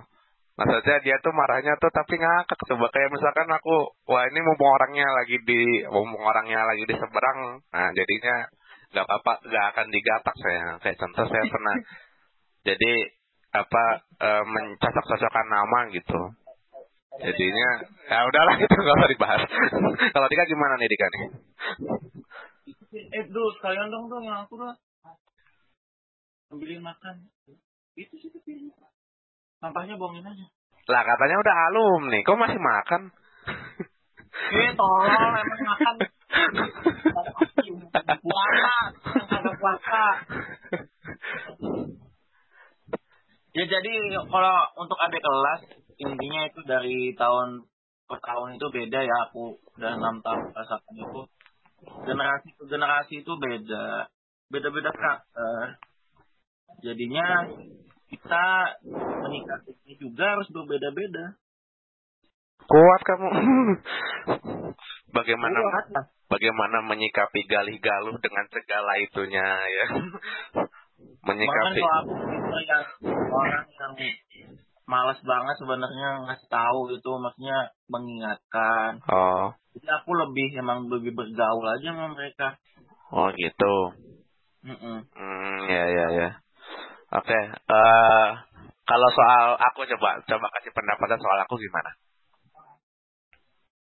Maksudnya 0.58 0.98
dia 1.04 1.16
tuh 1.22 1.34
marahnya 1.34 1.74
tuh 1.78 1.92
tapi 1.92 2.18
ngakak 2.18 2.58
coba 2.66 2.88
kayak 2.90 3.14
misalkan 3.14 3.46
aku 3.46 3.76
wah 4.10 4.26
ini 4.26 4.40
mumpung 4.42 4.74
orangnya 4.74 5.06
lagi 5.06 5.38
di 5.44 5.62
mumpung 5.86 6.18
orangnya 6.18 6.66
lagi 6.66 6.82
di 6.82 6.96
seberang 6.98 7.62
nah 7.70 7.94
jadinya 7.94 8.42
nggak 8.98 9.06
apa 9.06 9.34
nggak 9.46 9.66
akan 9.78 9.88
digatak 9.94 10.36
saya 10.42 10.82
kayak 10.82 10.98
contoh 10.98 11.26
saya 11.30 11.44
pernah 11.54 11.76
jadi 12.66 12.94
apa 13.54 13.84
eh, 14.26 14.44
mencocok-cocokkan 14.50 15.48
nama 15.48 15.80
gitu 15.94 16.22
jadinya 17.22 17.70
ya 18.10 18.26
udahlah 18.26 18.56
itu 18.66 18.74
nggak 18.74 18.98
usah 18.98 19.10
dibahas 19.14 19.42
kalau 20.18 20.28
Dika 20.34 20.44
gimana 20.50 20.74
nih 20.82 20.90
Dika 20.90 21.08
nih 21.14 21.24
Eh, 22.98 23.24
Dul, 23.30 23.52
sekalian 23.60 23.94
dong 23.94 24.10
dong 24.10 24.24
yang 24.26 24.48
aku 24.48 24.58
dong. 24.58 24.74
Ambilin 26.50 26.82
makan. 26.82 27.30
Itu 27.94 28.16
sih 28.18 28.32
kepilih. 28.32 28.74
Sampahnya 29.62 30.00
buangin 30.00 30.26
aja. 30.26 30.48
lah 30.88 31.04
katanya 31.04 31.36
udah 31.44 31.56
alumni 31.68 32.20
kok 32.24 32.40
masih 32.40 32.60
makan 32.64 33.02
Eh, 34.56 34.72
tolong 34.72 35.36
emang 35.36 35.62
makan. 35.68 35.96
Puasa, 38.28 38.76
puasa. 39.58 40.04
Ya 43.58 43.64
jadi 43.66 43.94
kalau 44.30 44.58
untuk 44.78 45.00
adik 45.02 45.24
kelas 45.24 45.62
intinya 45.98 46.42
itu 46.46 46.60
dari 46.68 47.16
tahun 47.18 47.66
ke 48.08 48.16
tahun 48.22 48.56
itu 48.62 48.68
beda 48.70 49.00
ya 49.02 49.16
aku 49.28 49.58
udah 49.80 49.92
enam 49.98 50.22
tahun 50.22 50.54
rasakan 50.54 50.94
itu. 50.94 51.22
Generasi 52.06 52.50
ke 52.58 52.64
generasi 52.70 53.14
itu 53.26 53.34
beda. 53.38 54.10
Beda-beda 54.54 54.94
karakter. 54.94 55.82
Jadinya 56.86 57.50
kita 58.08 58.46
menikmatinya 58.86 59.96
juga 60.00 60.26
harus 60.38 60.48
berbeda-beda. 60.54 61.26
Kuat 62.68 63.02
kamu. 63.08 63.30
Bagaimana? 65.18 65.58
Kuat 65.58 65.88
lah. 65.96 66.06
Bagaimana 66.28 66.84
menyikapi 66.84 67.48
galih-galuh 67.48 68.16
dengan 68.20 68.46
segala 68.52 68.92
itunya 69.00 69.48
ya 69.48 69.86
menyikapi 71.28 71.80
aku 71.84 72.14
tipe 72.16 72.60
yang 72.68 72.84
orang 73.32 73.66
yang 73.68 73.94
malas 74.88 75.20
banget 75.20 75.56
sebenarnya 75.60 76.10
ngasih 76.24 76.48
tahu 76.48 76.96
itu 76.96 77.12
maksudnya 77.20 77.76
mengingatkan. 77.92 79.04
oh 79.12 79.52
Jadi 79.76 79.88
aku 79.92 80.16
lebih 80.16 80.48
emang 80.64 80.88
lebih 80.88 81.12
bergaul 81.12 81.66
aja 81.68 81.92
sama 81.92 82.16
mereka. 82.16 82.56
oh 83.12 83.28
gitu 83.36 83.76
Mm-mm. 84.68 84.98
hmm 85.12 85.58
ya 85.68 85.84
ya 85.92 86.06
ya 86.12 86.30
oke 87.14 87.40
eh 87.56 88.28
kalau 88.88 89.10
soal 89.12 89.56
aku 89.60 89.84
coba 89.96 90.20
coba 90.28 90.48
kasih 90.60 90.72
pendapat 90.76 91.20
soal 91.20 91.40
aku 91.44 91.56
gimana 91.60 91.92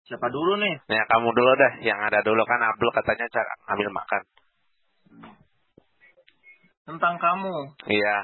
Siapa 0.02 0.26
dulu 0.28 0.58
nih? 0.58 0.74
ya 0.90 1.02
kamu 1.06 1.28
dulu 1.30 1.52
deh 1.54 1.72
yang 1.86 1.98
ada 2.02 2.20
dulu 2.20 2.42
kan 2.42 2.60
Abdul 2.60 2.90
katanya 2.90 3.26
cara 3.30 3.52
ambil 3.70 3.88
makan 3.90 4.22
Tentang 6.82 7.14
kamu. 7.16 7.54
iya 7.86 8.16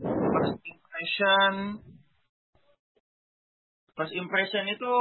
First 0.00 0.56
impression. 0.64 1.52
First 3.92 4.14
impression 4.16 4.64
itu 4.64 4.92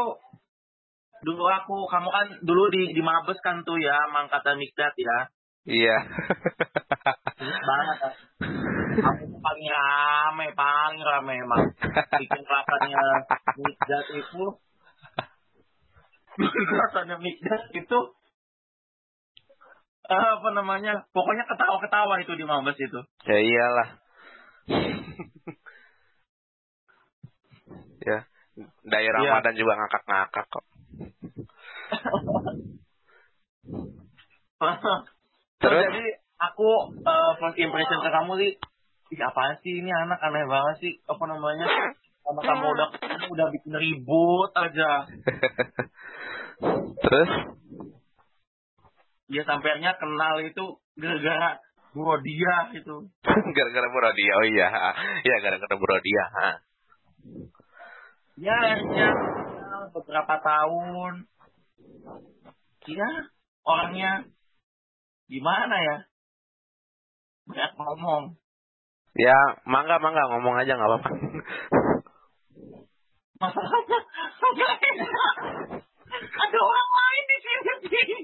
dulu 1.20 1.44
aku, 1.48 1.88
kamu 1.88 2.10
kan 2.12 2.28
dulu 2.44 2.68
di 2.72 2.92
di 2.92 3.00
Mabes 3.00 3.40
kan 3.40 3.64
tuh 3.64 3.80
ya, 3.80 4.08
mangkatan 4.12 4.60
Mikdat 4.60 4.92
ya. 5.00 5.18
iya 5.64 5.98
banget. 7.68 7.98
Paling 9.40 9.66
rame, 9.68 10.46
paling 10.54 11.00
rame 11.02 11.34
emang. 11.40 11.64
Bikin 12.20 12.42
kelasannya 12.44 13.00
Mikdat 13.58 14.06
itu. 14.14 14.46
Bikin 16.36 16.64
kelasannya 16.66 17.18
Mikdat 17.20 17.64
itu. 17.74 18.00
eh, 20.10 20.28
apa 20.42 20.50
namanya? 20.58 21.06
Pokoknya 21.14 21.46
ketawa-ketawa 21.46 22.18
itu 22.20 22.34
di 22.34 22.42
Mabes 22.42 22.78
itu. 22.82 23.00
ya 23.30 23.38
iyalah 23.38 23.90
ya 28.00 28.18
daerah 28.90 29.20
Iya. 29.22 29.30
Ramadan 29.38 29.56
juga 29.56 29.74
ngakak-ngakak 29.78 30.46
kok 30.50 30.66
Terus 35.60 35.80
jadi 35.92 36.06
aku 36.40 36.70
eh, 37.04 37.32
first 37.38 37.58
impression 37.60 38.00
ke 38.00 38.10
kamu 38.10 38.32
sih, 38.40 38.52
ih 39.10 39.22
apaan 39.26 39.58
sih 39.66 39.82
ini 39.82 39.90
anak 39.90 40.22
aneh 40.22 40.46
banget 40.46 40.76
sih, 40.86 40.94
apa 41.10 41.24
namanya? 41.26 41.66
Sama 42.22 42.42
kamu 42.46 42.66
udah 42.78 42.88
ketemu 42.94 43.26
udah 43.34 43.48
bikin 43.50 43.74
ribut 43.74 44.52
aja. 44.54 45.10
terus 47.04 47.32
Ya 49.30 49.46
sampainya 49.46 49.94
kenal 50.02 50.42
itu 50.42 50.82
gara-gara 50.98 51.62
bro 51.94 52.18
dia 52.26 52.74
itu. 52.74 52.96
gara-gara 53.56 53.88
Brodia 53.94 54.34
oh 54.42 54.46
iya 54.50 54.68
iya 55.22 55.36
gara-gara 55.38 55.76
Brodia 55.78 56.26
ha. 56.34 56.50
Ya 58.42 58.58
akhirnya 58.58 59.10
beberapa 59.94 60.34
tahun. 60.42 61.30
Iya 62.90 63.10
orangnya 63.62 64.12
gimana 65.30 65.78
ya? 65.78 65.98
Banyak 67.46 67.72
ngomong. 67.78 68.24
Ya 69.18 69.38
mangga 69.66 69.98
mangga 69.98 70.22
ngomong 70.30 70.56
aja 70.58 70.74
nggak 70.76 70.90
apa-apa 70.90 71.10
Masalahnya. 73.40 73.96
Ada 76.44 76.60
orang 76.60 76.90
lain 76.92 77.24
di 77.24 77.38
sini. 77.40 78.20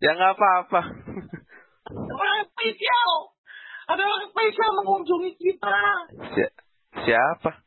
ya 0.00 0.10
nggak 0.16 0.32
apa-apa 0.34 0.80
orang 1.92 2.48
spesial. 2.48 3.10
Ada 3.84 4.00
orang 4.00 4.24
spesial 4.32 4.70
mengunjungi 4.80 5.30
kita. 5.36 5.76
Si- 6.32 6.56
siapa 7.04 7.60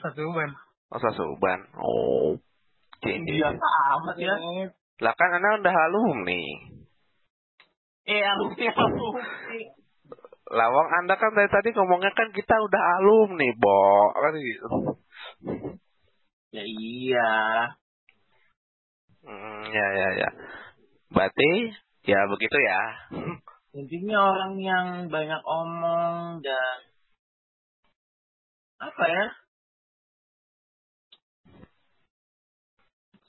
satu 0.00 0.32
ban 0.32 0.50
oh 0.90 0.98
Sasuban 0.98 1.60
oh 1.76 2.40
Iya 3.04 3.52
amat 3.52 4.16
ya. 4.16 4.34
lah 5.00 5.14
kan 5.16 5.30
anda 5.32 5.60
udah 5.60 5.74
alumni 5.88 6.40
Eh, 8.08 8.22
alumni 8.24 8.66
alumni. 8.72 9.60
Lawang 10.50 10.88
anda 10.98 11.14
kan 11.14 11.30
dari 11.32 11.46
tadi 11.46 11.70
ngomongnya 11.70 12.10
kan 12.10 12.34
kita 12.34 12.54
udah 12.58 12.82
alumni 12.98 13.48
bo. 13.54 14.10
Kan 14.18 14.34
gitu 14.38 14.68
Ya 16.50 16.64
iya. 16.66 17.30
Hmm, 19.22 19.62
ya 19.70 19.86
ya 19.94 20.08
ya. 20.26 20.30
Berarti 21.14 21.50
ya 22.02 22.26
begitu 22.26 22.58
ya. 22.58 22.80
Intinya 23.70 24.34
orang 24.34 24.54
yang 24.58 24.86
banyak 25.06 25.42
omong 25.46 26.42
dan 26.42 26.76
apa 28.82 29.04
ya? 29.06 29.26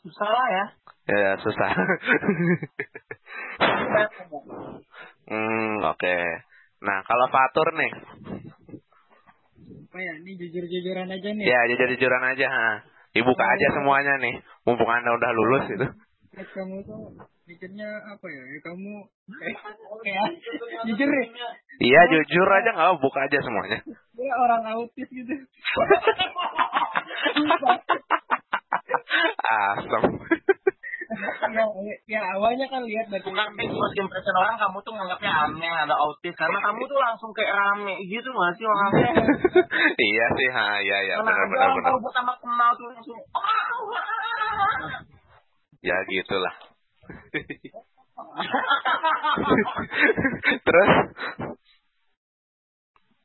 Susah 0.02 0.30
lah 0.34 0.48
ya. 0.50 0.66
Ya, 1.12 1.32
susah. 1.46 1.70
hmm, 5.30 5.86
oke. 5.86 6.18
Nah, 6.82 7.06
kalau 7.06 7.30
Fatur 7.30 7.68
nih. 7.78 7.92
Apa 9.86 9.98
ya? 10.02 10.14
Ini 10.18 10.32
jujur-jujuran 10.34 11.08
aja 11.14 11.30
nih. 11.30 11.46
Ya, 11.46 11.60
jujur-jujuran 11.70 12.24
aja, 12.34 12.48
ha. 12.50 12.82
Dibuka 13.14 13.44
aja 13.46 13.68
semuanya 13.78 14.18
nih. 14.18 14.42
Mumpung 14.66 14.90
Anda 14.90 15.14
udah 15.14 15.32
lulus 15.36 15.66
itu. 15.70 15.88
Eh, 16.32 16.48
kamu 16.56 16.80
tuh 16.88 17.12
mikirnya 17.44 17.86
apa 18.08 18.24
ya? 18.24 18.44
ya 18.56 18.60
kamu 18.64 19.04
eh, 19.44 19.52
ya, 20.08 20.24
jujur 20.88 21.10
ya. 21.12 21.26
Iya, 21.84 22.02
jujur 22.08 22.48
aja 22.48 22.72
nggak 22.72 22.88
apa, 22.88 23.04
buka 23.04 23.20
aja 23.28 23.44
semuanya. 23.44 23.84
Dia 24.16 24.32
orang 24.40 24.64
autis 24.64 25.12
gitu. 25.12 25.36
Asem. 29.52 30.04
Ya, 32.62 32.70
ya 32.70 32.72
awalnya 32.72 32.78
kan 32.78 32.86
lihat 32.86 33.10
dari 33.10 33.26
bukan 33.26 33.58
big 33.58 33.74
first 33.74 33.98
impression 33.98 34.38
orang 34.38 34.54
kamu 34.62 34.78
tuh 34.86 34.94
nganggapnya 34.94 35.34
aneh 35.34 35.74
ada 35.90 35.98
autis 35.98 36.38
karena 36.38 36.62
kamu 36.70 36.86
tuh 36.86 37.02
langsung 37.02 37.34
kayak 37.34 37.58
rame 37.58 37.98
gitu 38.06 38.30
nggak 38.30 38.54
sih 38.54 38.70
orangnya 38.70 39.10
iya 40.14 40.26
sih, 40.38 40.50
ha, 40.54 40.78
iya 40.86 40.98
ya, 41.10 41.18
karena 41.18 41.34
benar 41.34 41.50
benar 41.50 41.70
benar. 41.74 41.90
baru 41.90 41.98
pertama 42.06 42.38
kenal 42.38 42.70
tuh 42.78 42.86
langsung 42.94 43.18
"Ah, 43.34 43.74
wah." 43.90 44.06
Ya 45.82 45.98
gitulah. 46.06 46.54
Terus 50.62 50.90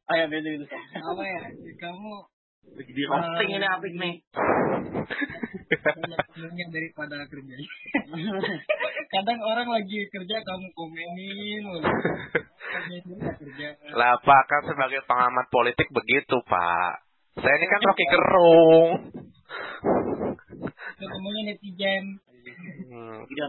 Ayo 0.06 0.24
beda 0.32 0.48
gitu. 0.56 0.64
apa 0.96 1.22
ya? 1.26 1.40
ya 1.52 1.72
kamu 1.82 2.14
di 2.74 3.02
roasting 3.06 3.50
ini 3.54 3.66
apik 3.66 3.92
nih 3.94 4.14
banyak 5.66 6.68
daripada 6.70 7.26
kerja. 7.26 7.54
Kadang 9.14 9.40
orang 9.42 9.68
lagi 9.70 9.98
kerja 10.10 10.36
kamu 10.42 10.68
komenin 10.74 11.64
lah 13.96 14.14
Pak 14.20 14.42
kan 14.50 14.62
sebagai 14.66 15.00
pengamat 15.06 15.46
politik 15.48 15.88
begitu 15.90 16.36
Pak. 16.46 16.92
Saya 17.36 17.54
ini 17.56 17.66
kan 17.68 17.80
Rocky 17.84 18.06
Gerung. 18.08 18.90
Ketemunya 20.96 21.42
netizen. 21.52 22.04
Hmm, 22.88 23.18
tidak. 23.28 23.48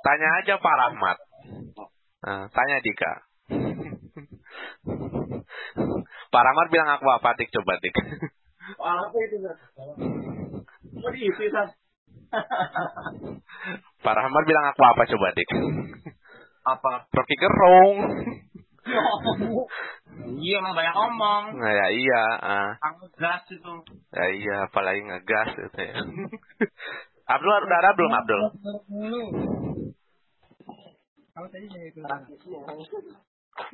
Tanya 0.00 0.28
aja 0.40 0.54
Pak 0.56 0.76
Rahmat. 0.80 1.18
Nah, 2.24 2.44
tanya 2.50 2.76
Dika. 2.80 3.12
Pak 6.32 6.42
Rahmat 6.42 6.66
bilang 6.72 6.88
aku 6.96 7.06
apa 7.12 7.36
Dik 7.36 7.52
coba 7.52 7.76
Dik. 7.80 7.94
Apa 8.86 9.16
itu 9.26 9.36
Zat? 9.42 9.58
Kok 10.94 11.10
diisi 11.10 11.44
Zat? 11.50 11.70
Pak 14.04 14.14
Rahmat 14.14 14.42
bilang 14.46 14.66
aku 14.70 14.82
apa 14.86 15.02
coba 15.10 15.26
Dik. 15.34 15.50
apa 16.66 16.90
Rocky 17.14 17.36
Gerung. 17.38 17.98
iya 20.42 20.62
emang 20.62 20.78
banyak 20.78 20.94
ngomong 20.94 21.58
Nah 21.58 21.72
ya 21.74 21.86
iya, 21.90 22.22
kamu 22.78 23.06
gas 23.18 23.42
itu 23.50 23.74
ya 24.14 24.26
iya 24.30 24.56
apalagi 24.70 25.02
ngegas 25.02 25.48
gitu 25.58 25.78
ya. 25.82 25.94
Abdul 27.26 27.50
udah 27.66 27.78
ada 27.82 27.90
belum 27.98 28.12
Abdul? 28.14 28.40
Kamu 31.34 31.46
tadi 31.50 31.66
itu. 31.66 32.00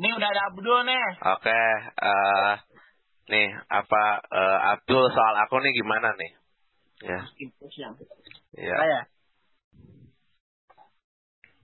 ini 0.00 0.08
udah 0.16 0.28
ada 0.32 0.42
Abdul 0.48 0.80
nih 0.88 1.04
Oke, 1.36 1.60
eh 2.00 2.52
nih 3.30 3.48
apa 3.70 4.02
eh, 4.26 4.58
Abdul 4.78 5.04
soal 5.12 5.34
aku 5.46 5.62
nih 5.62 5.72
gimana 5.76 6.14
nih? 6.18 6.32
Ya, 7.02 7.20
impression 7.38 7.98
ya. 8.54 8.76
Saya. 8.78 9.00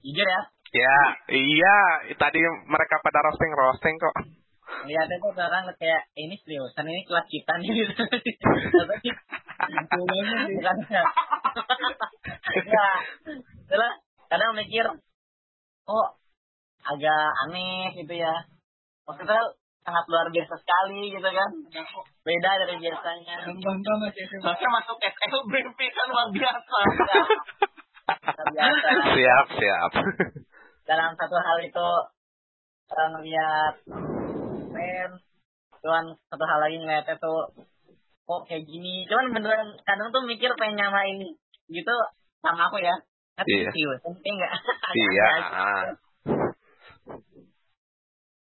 Jujur 0.02 0.26
ya. 0.26 0.42
Ya, 0.68 1.00
iya, 1.32 1.76
tadi 2.20 2.44
mereka 2.68 3.00
pada 3.00 3.24
roasting 3.24 3.52
roasting 3.56 3.96
kok. 3.96 4.16
Lihatnya 4.84 5.16
tuh 5.16 5.32
orang 5.32 5.64
kayak 5.80 6.12
ini 6.12 6.36
seriusan 6.44 6.84
ini 6.84 7.02
kelas 7.08 7.24
kita 7.32 7.52
nih. 7.56 7.88
Ya. 12.68 12.88
Terus 13.68 13.92
kadang 14.28 14.52
mikir 14.56 14.86
oh 15.88 16.08
agak 16.84 17.24
aneh 17.48 17.96
gitu 17.96 18.12
ya. 18.12 18.44
Maksudnya 19.08 19.40
sangat 19.88 20.04
luar 20.06 20.28
biasa 20.28 20.54
sekali 20.54 21.08
gitu 21.08 21.24
kan. 21.24 21.50
Beda 22.20 22.50
dari 22.60 22.76
biasanya. 22.76 23.36
Soalnya 24.36 24.68
masuk 24.70 24.96
SLBP 25.00 25.78
kan 25.88 26.06
luar 26.06 26.28
biasa 26.28 26.76
Luar 28.36 28.48
biasa. 28.52 28.88
siap, 29.16 29.46
siap. 29.56 29.92
dalam 30.84 31.12
satu 31.16 31.36
hal 31.36 31.58
itu 31.60 31.88
orang 32.88 33.10
ngeliat 33.16 33.74
keren 34.72 35.12
cuman 35.78 36.04
satu 36.26 36.44
hal 36.44 36.58
lagi 36.58 36.76
ngeliatnya 36.80 37.16
tuh 37.16 37.52
kok 38.24 38.40
kayak 38.48 38.64
gini 38.64 39.04
cuman 39.04 39.36
beneran 39.36 39.76
kadang 39.84 40.08
tuh 40.08 40.24
mikir 40.24 40.48
pengen 40.56 40.80
nyamain 40.80 41.20
gitu 41.68 41.94
sama 42.40 42.64
aku 42.66 42.80
ya 42.80 42.96
tapi 43.36 43.52
Iya. 43.52 43.68
serius 43.68 44.00
penting 44.00 44.34
enggak 44.34 44.52
Iya. 44.96 45.28
ah. 45.60 45.84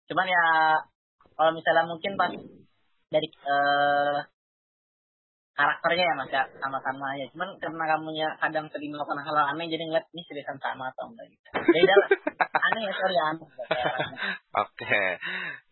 cuman 0.04 0.26
ya 0.26 0.44
kalau 1.34 1.50
misalnya 1.54 1.84
mungkin 1.86 2.12
pas 2.14 2.32
dari 3.10 3.28
eh, 3.30 4.18
karakternya 5.54 6.04
ya 6.10 6.14
mas 6.18 6.30
ya 6.34 6.42
sama-sama 6.58 7.14
aja 7.14 7.30
cuman 7.30 7.54
karena 7.62 7.84
kamunya 7.86 8.28
kadang 8.42 8.66
sering 8.74 8.90
melakukan 8.90 9.22
hal 9.22 9.54
aneh 9.54 9.70
jadi 9.70 9.86
ngeliat 9.86 10.06
ini 10.10 10.22
seriusan 10.26 10.58
sama 10.58 10.90
atau 10.90 11.06
enggak 11.06 11.30
gitu 11.30 11.46
beda 11.54 11.94
lah 11.94 12.08
aneh 12.58 12.80
ya 12.90 12.92
sorry 12.98 13.18
aneh 13.18 13.48
Oke. 14.54 15.02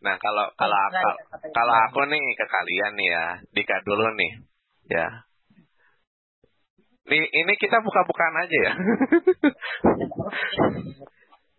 Nah, 0.02 0.18
kalau 0.18 0.50
kalau 0.58 0.78
aku, 0.90 1.10
kalau 1.54 1.74
aku 1.86 2.00
nih 2.10 2.24
ke 2.34 2.46
kalian 2.50 2.92
nih 2.98 3.08
ya, 3.14 3.24
Dika 3.54 3.78
dulu 3.86 4.10
nih. 4.18 4.32
Ya. 4.90 5.06
Nih, 7.06 7.22
ini 7.22 7.52
kita 7.62 7.78
buka-bukaan 7.78 8.42
aja 8.42 8.58
ya. 8.58 8.72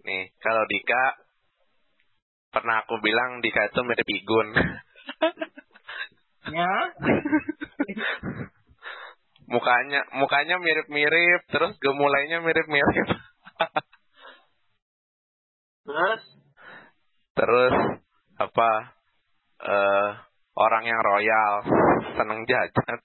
nih, 0.08 0.24
kalau 0.44 0.68
Dika 0.68 1.22
pernah 2.54 2.86
aku 2.86 3.02
bilang 3.02 3.42
Dika 3.42 3.74
itu 3.74 3.82
mirip 3.82 4.08
Igun. 4.08 4.48
ya 6.54 6.74
mukanya 9.54 10.02
mukanya 10.16 10.56
mirip-mirip, 10.62 11.42
terus 11.50 11.74
gemulainya 11.82 12.39
mirip-mirip. 12.46 13.08
terus 15.84 16.24
terus 17.36 17.76
apa 18.39 18.70
eh 19.63 20.10
orang 20.54 20.84
yang 20.86 21.02
royal, 21.02 21.54
seneng 22.13 22.46
jajan. 22.46 23.00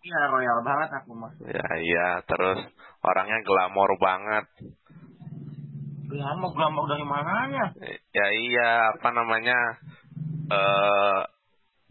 iya 0.00 0.20
royal 0.32 0.58
banget 0.64 0.88
aku 1.04 1.12
mah 1.12 1.32
Ya 1.44 1.68
iya, 1.84 2.08
terus 2.24 2.58
orangnya 3.04 3.44
glamor 3.44 3.90
banget. 4.00 4.46
Glamor, 6.08 6.50
glamor 6.56 6.84
dari 6.88 7.04
mananya? 7.04 7.76
Ya 8.16 8.26
iya, 8.32 8.96
apa 8.96 9.08
namanya? 9.12 9.58
Eh 10.48 11.20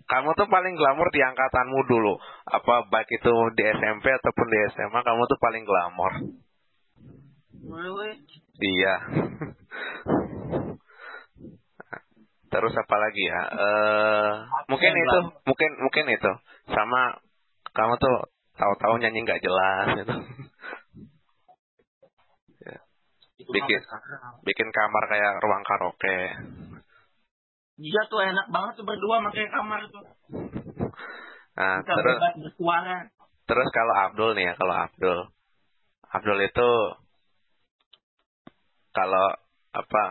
kamu 0.08 0.34
tuh 0.40 0.48
paling 0.48 0.74
glamor 0.80 1.12
di 1.12 1.20
angkatanmu 1.20 1.84
dulu. 1.86 2.16
Apa 2.48 2.88
baik 2.88 3.12
itu 3.12 3.34
di 3.60 3.64
SMP 3.68 4.08
ataupun 4.08 4.48
di 4.48 4.58
SMA, 4.74 5.00
kamu 5.04 5.22
tuh 5.28 5.40
paling 5.40 5.64
glamor. 5.68 6.12
Really? 7.68 8.24
Iya. 8.58 8.96
Terus 12.48 12.74
apa 12.74 12.96
lagi 12.96 13.24
ya? 13.28 13.42
Eh 13.52 14.32
mungkin 14.72 14.92
itu, 14.96 15.18
mungkin 15.44 15.72
mungkin 15.84 16.06
itu. 16.08 16.32
Sama 16.72 17.20
kamu 17.76 18.00
tuh 18.00 18.32
tahu-tahu 18.56 18.98
nyanyi 19.04 19.28
nggak 19.28 19.44
jelas 19.44 19.88
gitu. 20.02 20.16
Bikin. 23.48 23.82
Bikin 24.44 24.70
kamar 24.76 25.04
kayak 25.08 25.34
ruang 25.44 25.64
karaoke. 25.64 26.18
Iya 27.78 28.02
tuh 28.10 28.20
enak 28.26 28.48
banget 28.50 28.74
tuh 28.82 28.86
berdua 28.90 29.22
pakai 29.30 29.48
kamar 29.54 29.82
tuh. 29.94 30.06
Nah, 31.58 31.82
terus 31.82 32.22
bersuara. 32.38 33.10
terus 33.48 33.70
kalau 33.74 33.94
Abdul 33.98 34.38
nih 34.38 34.52
ya, 34.52 34.54
kalau 34.58 34.76
Abdul. 34.78 35.20
Abdul 36.10 36.40
itu 36.42 36.70
kalau 38.94 39.28
apa? 39.74 40.04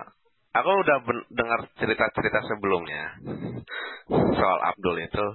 Aku 0.57 0.71
udah 0.73 1.05
dengar 1.29 1.69
cerita-cerita 1.77 2.41
sebelumnya 2.49 3.21
soal 4.09 4.59
Abdul 4.73 4.97
itu. 5.05 5.27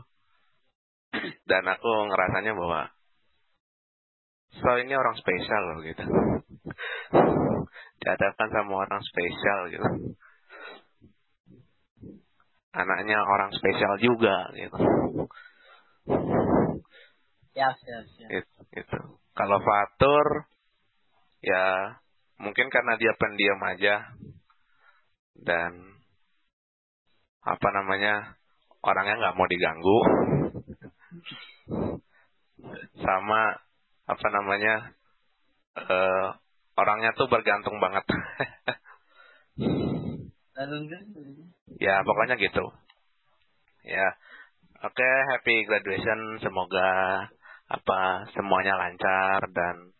Dan 1.45 1.67
aku 1.67 1.91
ngerasanya 2.09 2.55
bahwa 2.55 2.89
so 4.55 4.71
ini 4.79 4.95
orang 4.95 5.19
spesial 5.19 5.61
loh 5.67 5.79
gitu. 5.83 6.05
Dihadapkan 8.01 8.49
sama 8.49 8.73
orang 8.89 9.01
spesial 9.05 9.59
gitu. 9.69 9.87
Anaknya 12.73 13.19
orang 13.21 13.51
spesial 13.53 13.93
juga 14.01 14.49
gitu. 14.57 14.79
Siap, 17.53 17.75
siap. 17.77 18.29
It- 18.31 18.57
itu. 18.73 18.99
Kalau 19.37 19.57
Fatur 19.61 20.47
ya 21.45 21.97
mungkin 22.41 22.73
karena 22.73 22.97
dia 22.97 23.13
pendiam 23.19 23.61
aja. 23.69 23.95
Dan 25.41 25.73
apa 27.41 27.67
namanya 27.73 28.37
orangnya 28.81 29.15
nggak 29.19 29.37
mau 29.37 29.47
diganggu. 29.49 29.99
Sama 32.97 33.41
apa 34.09 34.27
namanya 34.33 34.95
eh 35.75 36.27
orangnya 36.81 37.13
tuh 37.13 37.29
bergantung 37.29 37.77
banget. 37.77 38.05
Ya 41.81 42.05
pokoknya 42.05 42.35
gitu. 42.37 42.65
Ya. 43.85 44.07
Oke 44.81 45.09
happy 45.33 45.65
graduation. 45.65 46.41
Semoga 46.41 46.89
apa 47.71 48.27
semuanya 48.35 48.75
lancar 48.75 49.47
dan 49.55 49.95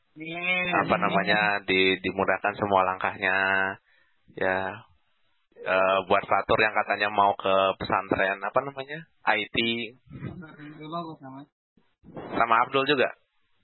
apa 0.86 0.96
namanya 1.00 1.64
di 1.66 1.98
dimudahkan 2.02 2.54
semua 2.58 2.86
langkahnya. 2.86 3.38
Ya. 4.38 4.86
Eh, 5.62 6.00
buat 6.10 6.26
Fatur 6.26 6.58
yang 6.58 6.74
katanya 6.74 7.14
mau 7.14 7.38
ke 7.38 7.78
pesantren 7.78 8.42
apa 8.42 8.60
namanya 8.66 9.06
IT 9.30 9.58
sama 12.34 12.56
Abdul 12.66 12.90
juga? 12.90 13.14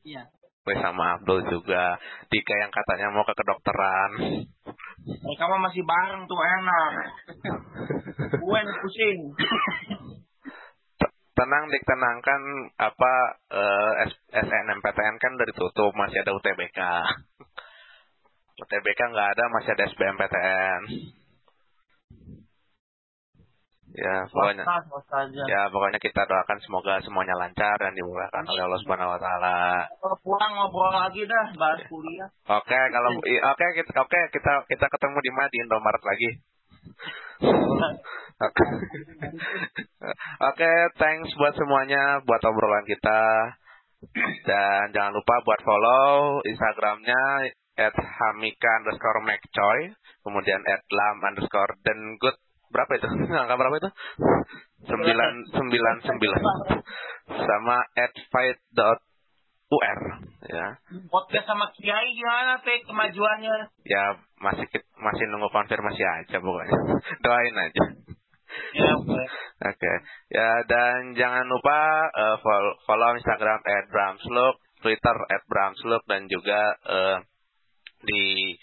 Iya. 0.06 0.30
Gue 0.67 0.75
sama 0.84 1.15
Abdul 1.15 1.47
juga. 1.47 1.95
Dika 2.27 2.53
yang 2.60 2.67
katanya 2.75 3.08
mau 3.15 3.23
ke 3.23 3.32
kedokteran. 3.32 4.12
Mereka 5.08 5.43
mah 5.47 5.63
masih 5.63 5.80
bareng 5.88 6.27
tuh 6.27 6.36
enak. 6.43 6.91
Gue 8.36 8.58
yang 8.60 8.71
pusing. 8.84 9.19
Tenang 11.39 11.63
dik 11.71 11.88
tenang. 11.88 12.19
Kan 12.19 12.41
apa 12.84 13.13
eh, 13.47 14.12
SNMPTN 14.43 15.15
kan 15.23 15.32
udah 15.39 15.47
ditutup 15.47 15.95
masih 15.95 16.19
ada 16.19 16.36
UTBK 16.36 16.80
UTBK 18.58 18.99
nggak 19.13 19.30
ada 19.38 19.43
masih 19.53 19.71
ada 19.77 19.84
SBMPTN 19.86 20.82
ya 23.97 24.29
pokoknya 24.29 24.62
Swasta, 24.62 25.25
ya 25.49 25.62
pokoknya 25.73 25.97
kita 25.97 26.21
doakan 26.29 26.57
semoga 26.62 27.01
semuanya 27.01 27.33
lancar 27.33 27.73
dan 27.81 27.97
dimudahkan 27.97 28.45
oleh 28.45 28.62
Allah 28.69 28.79
Subhanahu 28.86 29.10
Wa 29.17 29.19
Taala 29.21 29.57
Kalau 29.89 30.17
pulang 30.21 30.53
ngobrol 30.53 30.93
lagi 30.93 31.25
dah, 31.25 31.45
bahas 31.57 31.81
kuliah. 31.89 32.29
oke 32.45 32.79
kalau 32.93 33.10
i- 33.33 33.41
oke 33.43 33.65
kita 33.73 33.91
oke 33.97 34.19
kita 34.29 34.51
kita 34.69 34.86
ketemu 34.86 35.17
di 35.25 35.31
mana 35.33 35.47
di 35.49 35.57
Indomaret 35.65 36.03
lagi 36.05 36.29
Oke, 38.38 38.65
Oke, 40.45 40.71
thanks 41.01 41.29
buat 41.38 41.53
semuanya, 41.57 42.21
buat 42.21 42.41
obrolan 42.45 42.86
kita. 42.86 43.21
Dan 44.45 44.93
jangan 44.93 45.13
lupa 45.13 45.41
buat 45.41 45.62
follow 45.65 46.41
Instagramnya 46.45 47.49
at 47.77 47.93
hamika 47.97 48.71
underscore 48.81 49.21
kemudian 50.21 50.62
at 50.69 50.81
lam 50.89 51.17
underscore 51.33 51.73
dengood. 51.81 52.38
Berapa 52.73 52.91
itu? 52.97 53.08
Angka 53.41 53.56
berapa 53.56 53.75
itu? 53.80 53.89
Sembilan 54.88 55.34
sembilan 55.51 55.95
sembilan. 56.03 56.41
Sama 57.27 57.77
dot 58.73 58.99
ur 59.67 59.99
ya 60.47 60.80
Podcast 61.12 61.43
sama 61.43 61.67
Kiai 61.75 62.15
gimana 62.15 62.63
teh 62.63 62.80
kemajuannya? 62.88 63.67
ya 63.84 64.15
masih 64.39 64.63
masih 64.95 65.23
nunggu 65.27 65.51
konfirmasi 65.51 66.03
aja 66.08 66.39
pokoknya 66.39 66.77
doain 67.23 67.58
aja 67.58 67.86
Ya, 68.73 68.89
oke. 68.95 69.23
Oke, 69.69 69.93
ya 70.34 70.49
dan 70.65 71.13
jangan 71.13 71.45
lupa 71.45 72.10
eh, 72.10 72.38
follow, 72.41 72.73
follow 72.89 73.13
Instagram 73.19 73.60
@bramsluk, 73.91 74.56
Twitter 74.82 75.17
@bramsluk 75.45 76.01
dan 76.10 76.25
juga 76.25 76.62
eh, 76.89 77.17
di 78.08 78.56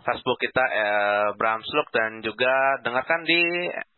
Facebook 0.00 0.38
kita 0.40 0.64
eh, 0.64 1.28
Bramsluk 1.36 1.88
dan 1.92 2.24
juga 2.24 2.80
dengarkan 2.80 3.22
di 3.28 3.40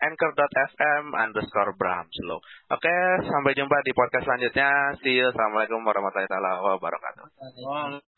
anchor.fm 0.03 1.15
underscore 1.15 1.73
Bramsluk. 1.79 2.43
Oke, 2.73 2.97
sampai 3.23 3.55
jumpa 3.55 3.77
di 3.87 3.93
podcast 3.95 4.27
selanjutnya. 4.27 4.71
See 5.05 5.17
you. 5.17 5.31
Assalamualaikum 5.31 5.81
warahmatullahi 5.85 6.59
wabarakatuh. 6.77 8.03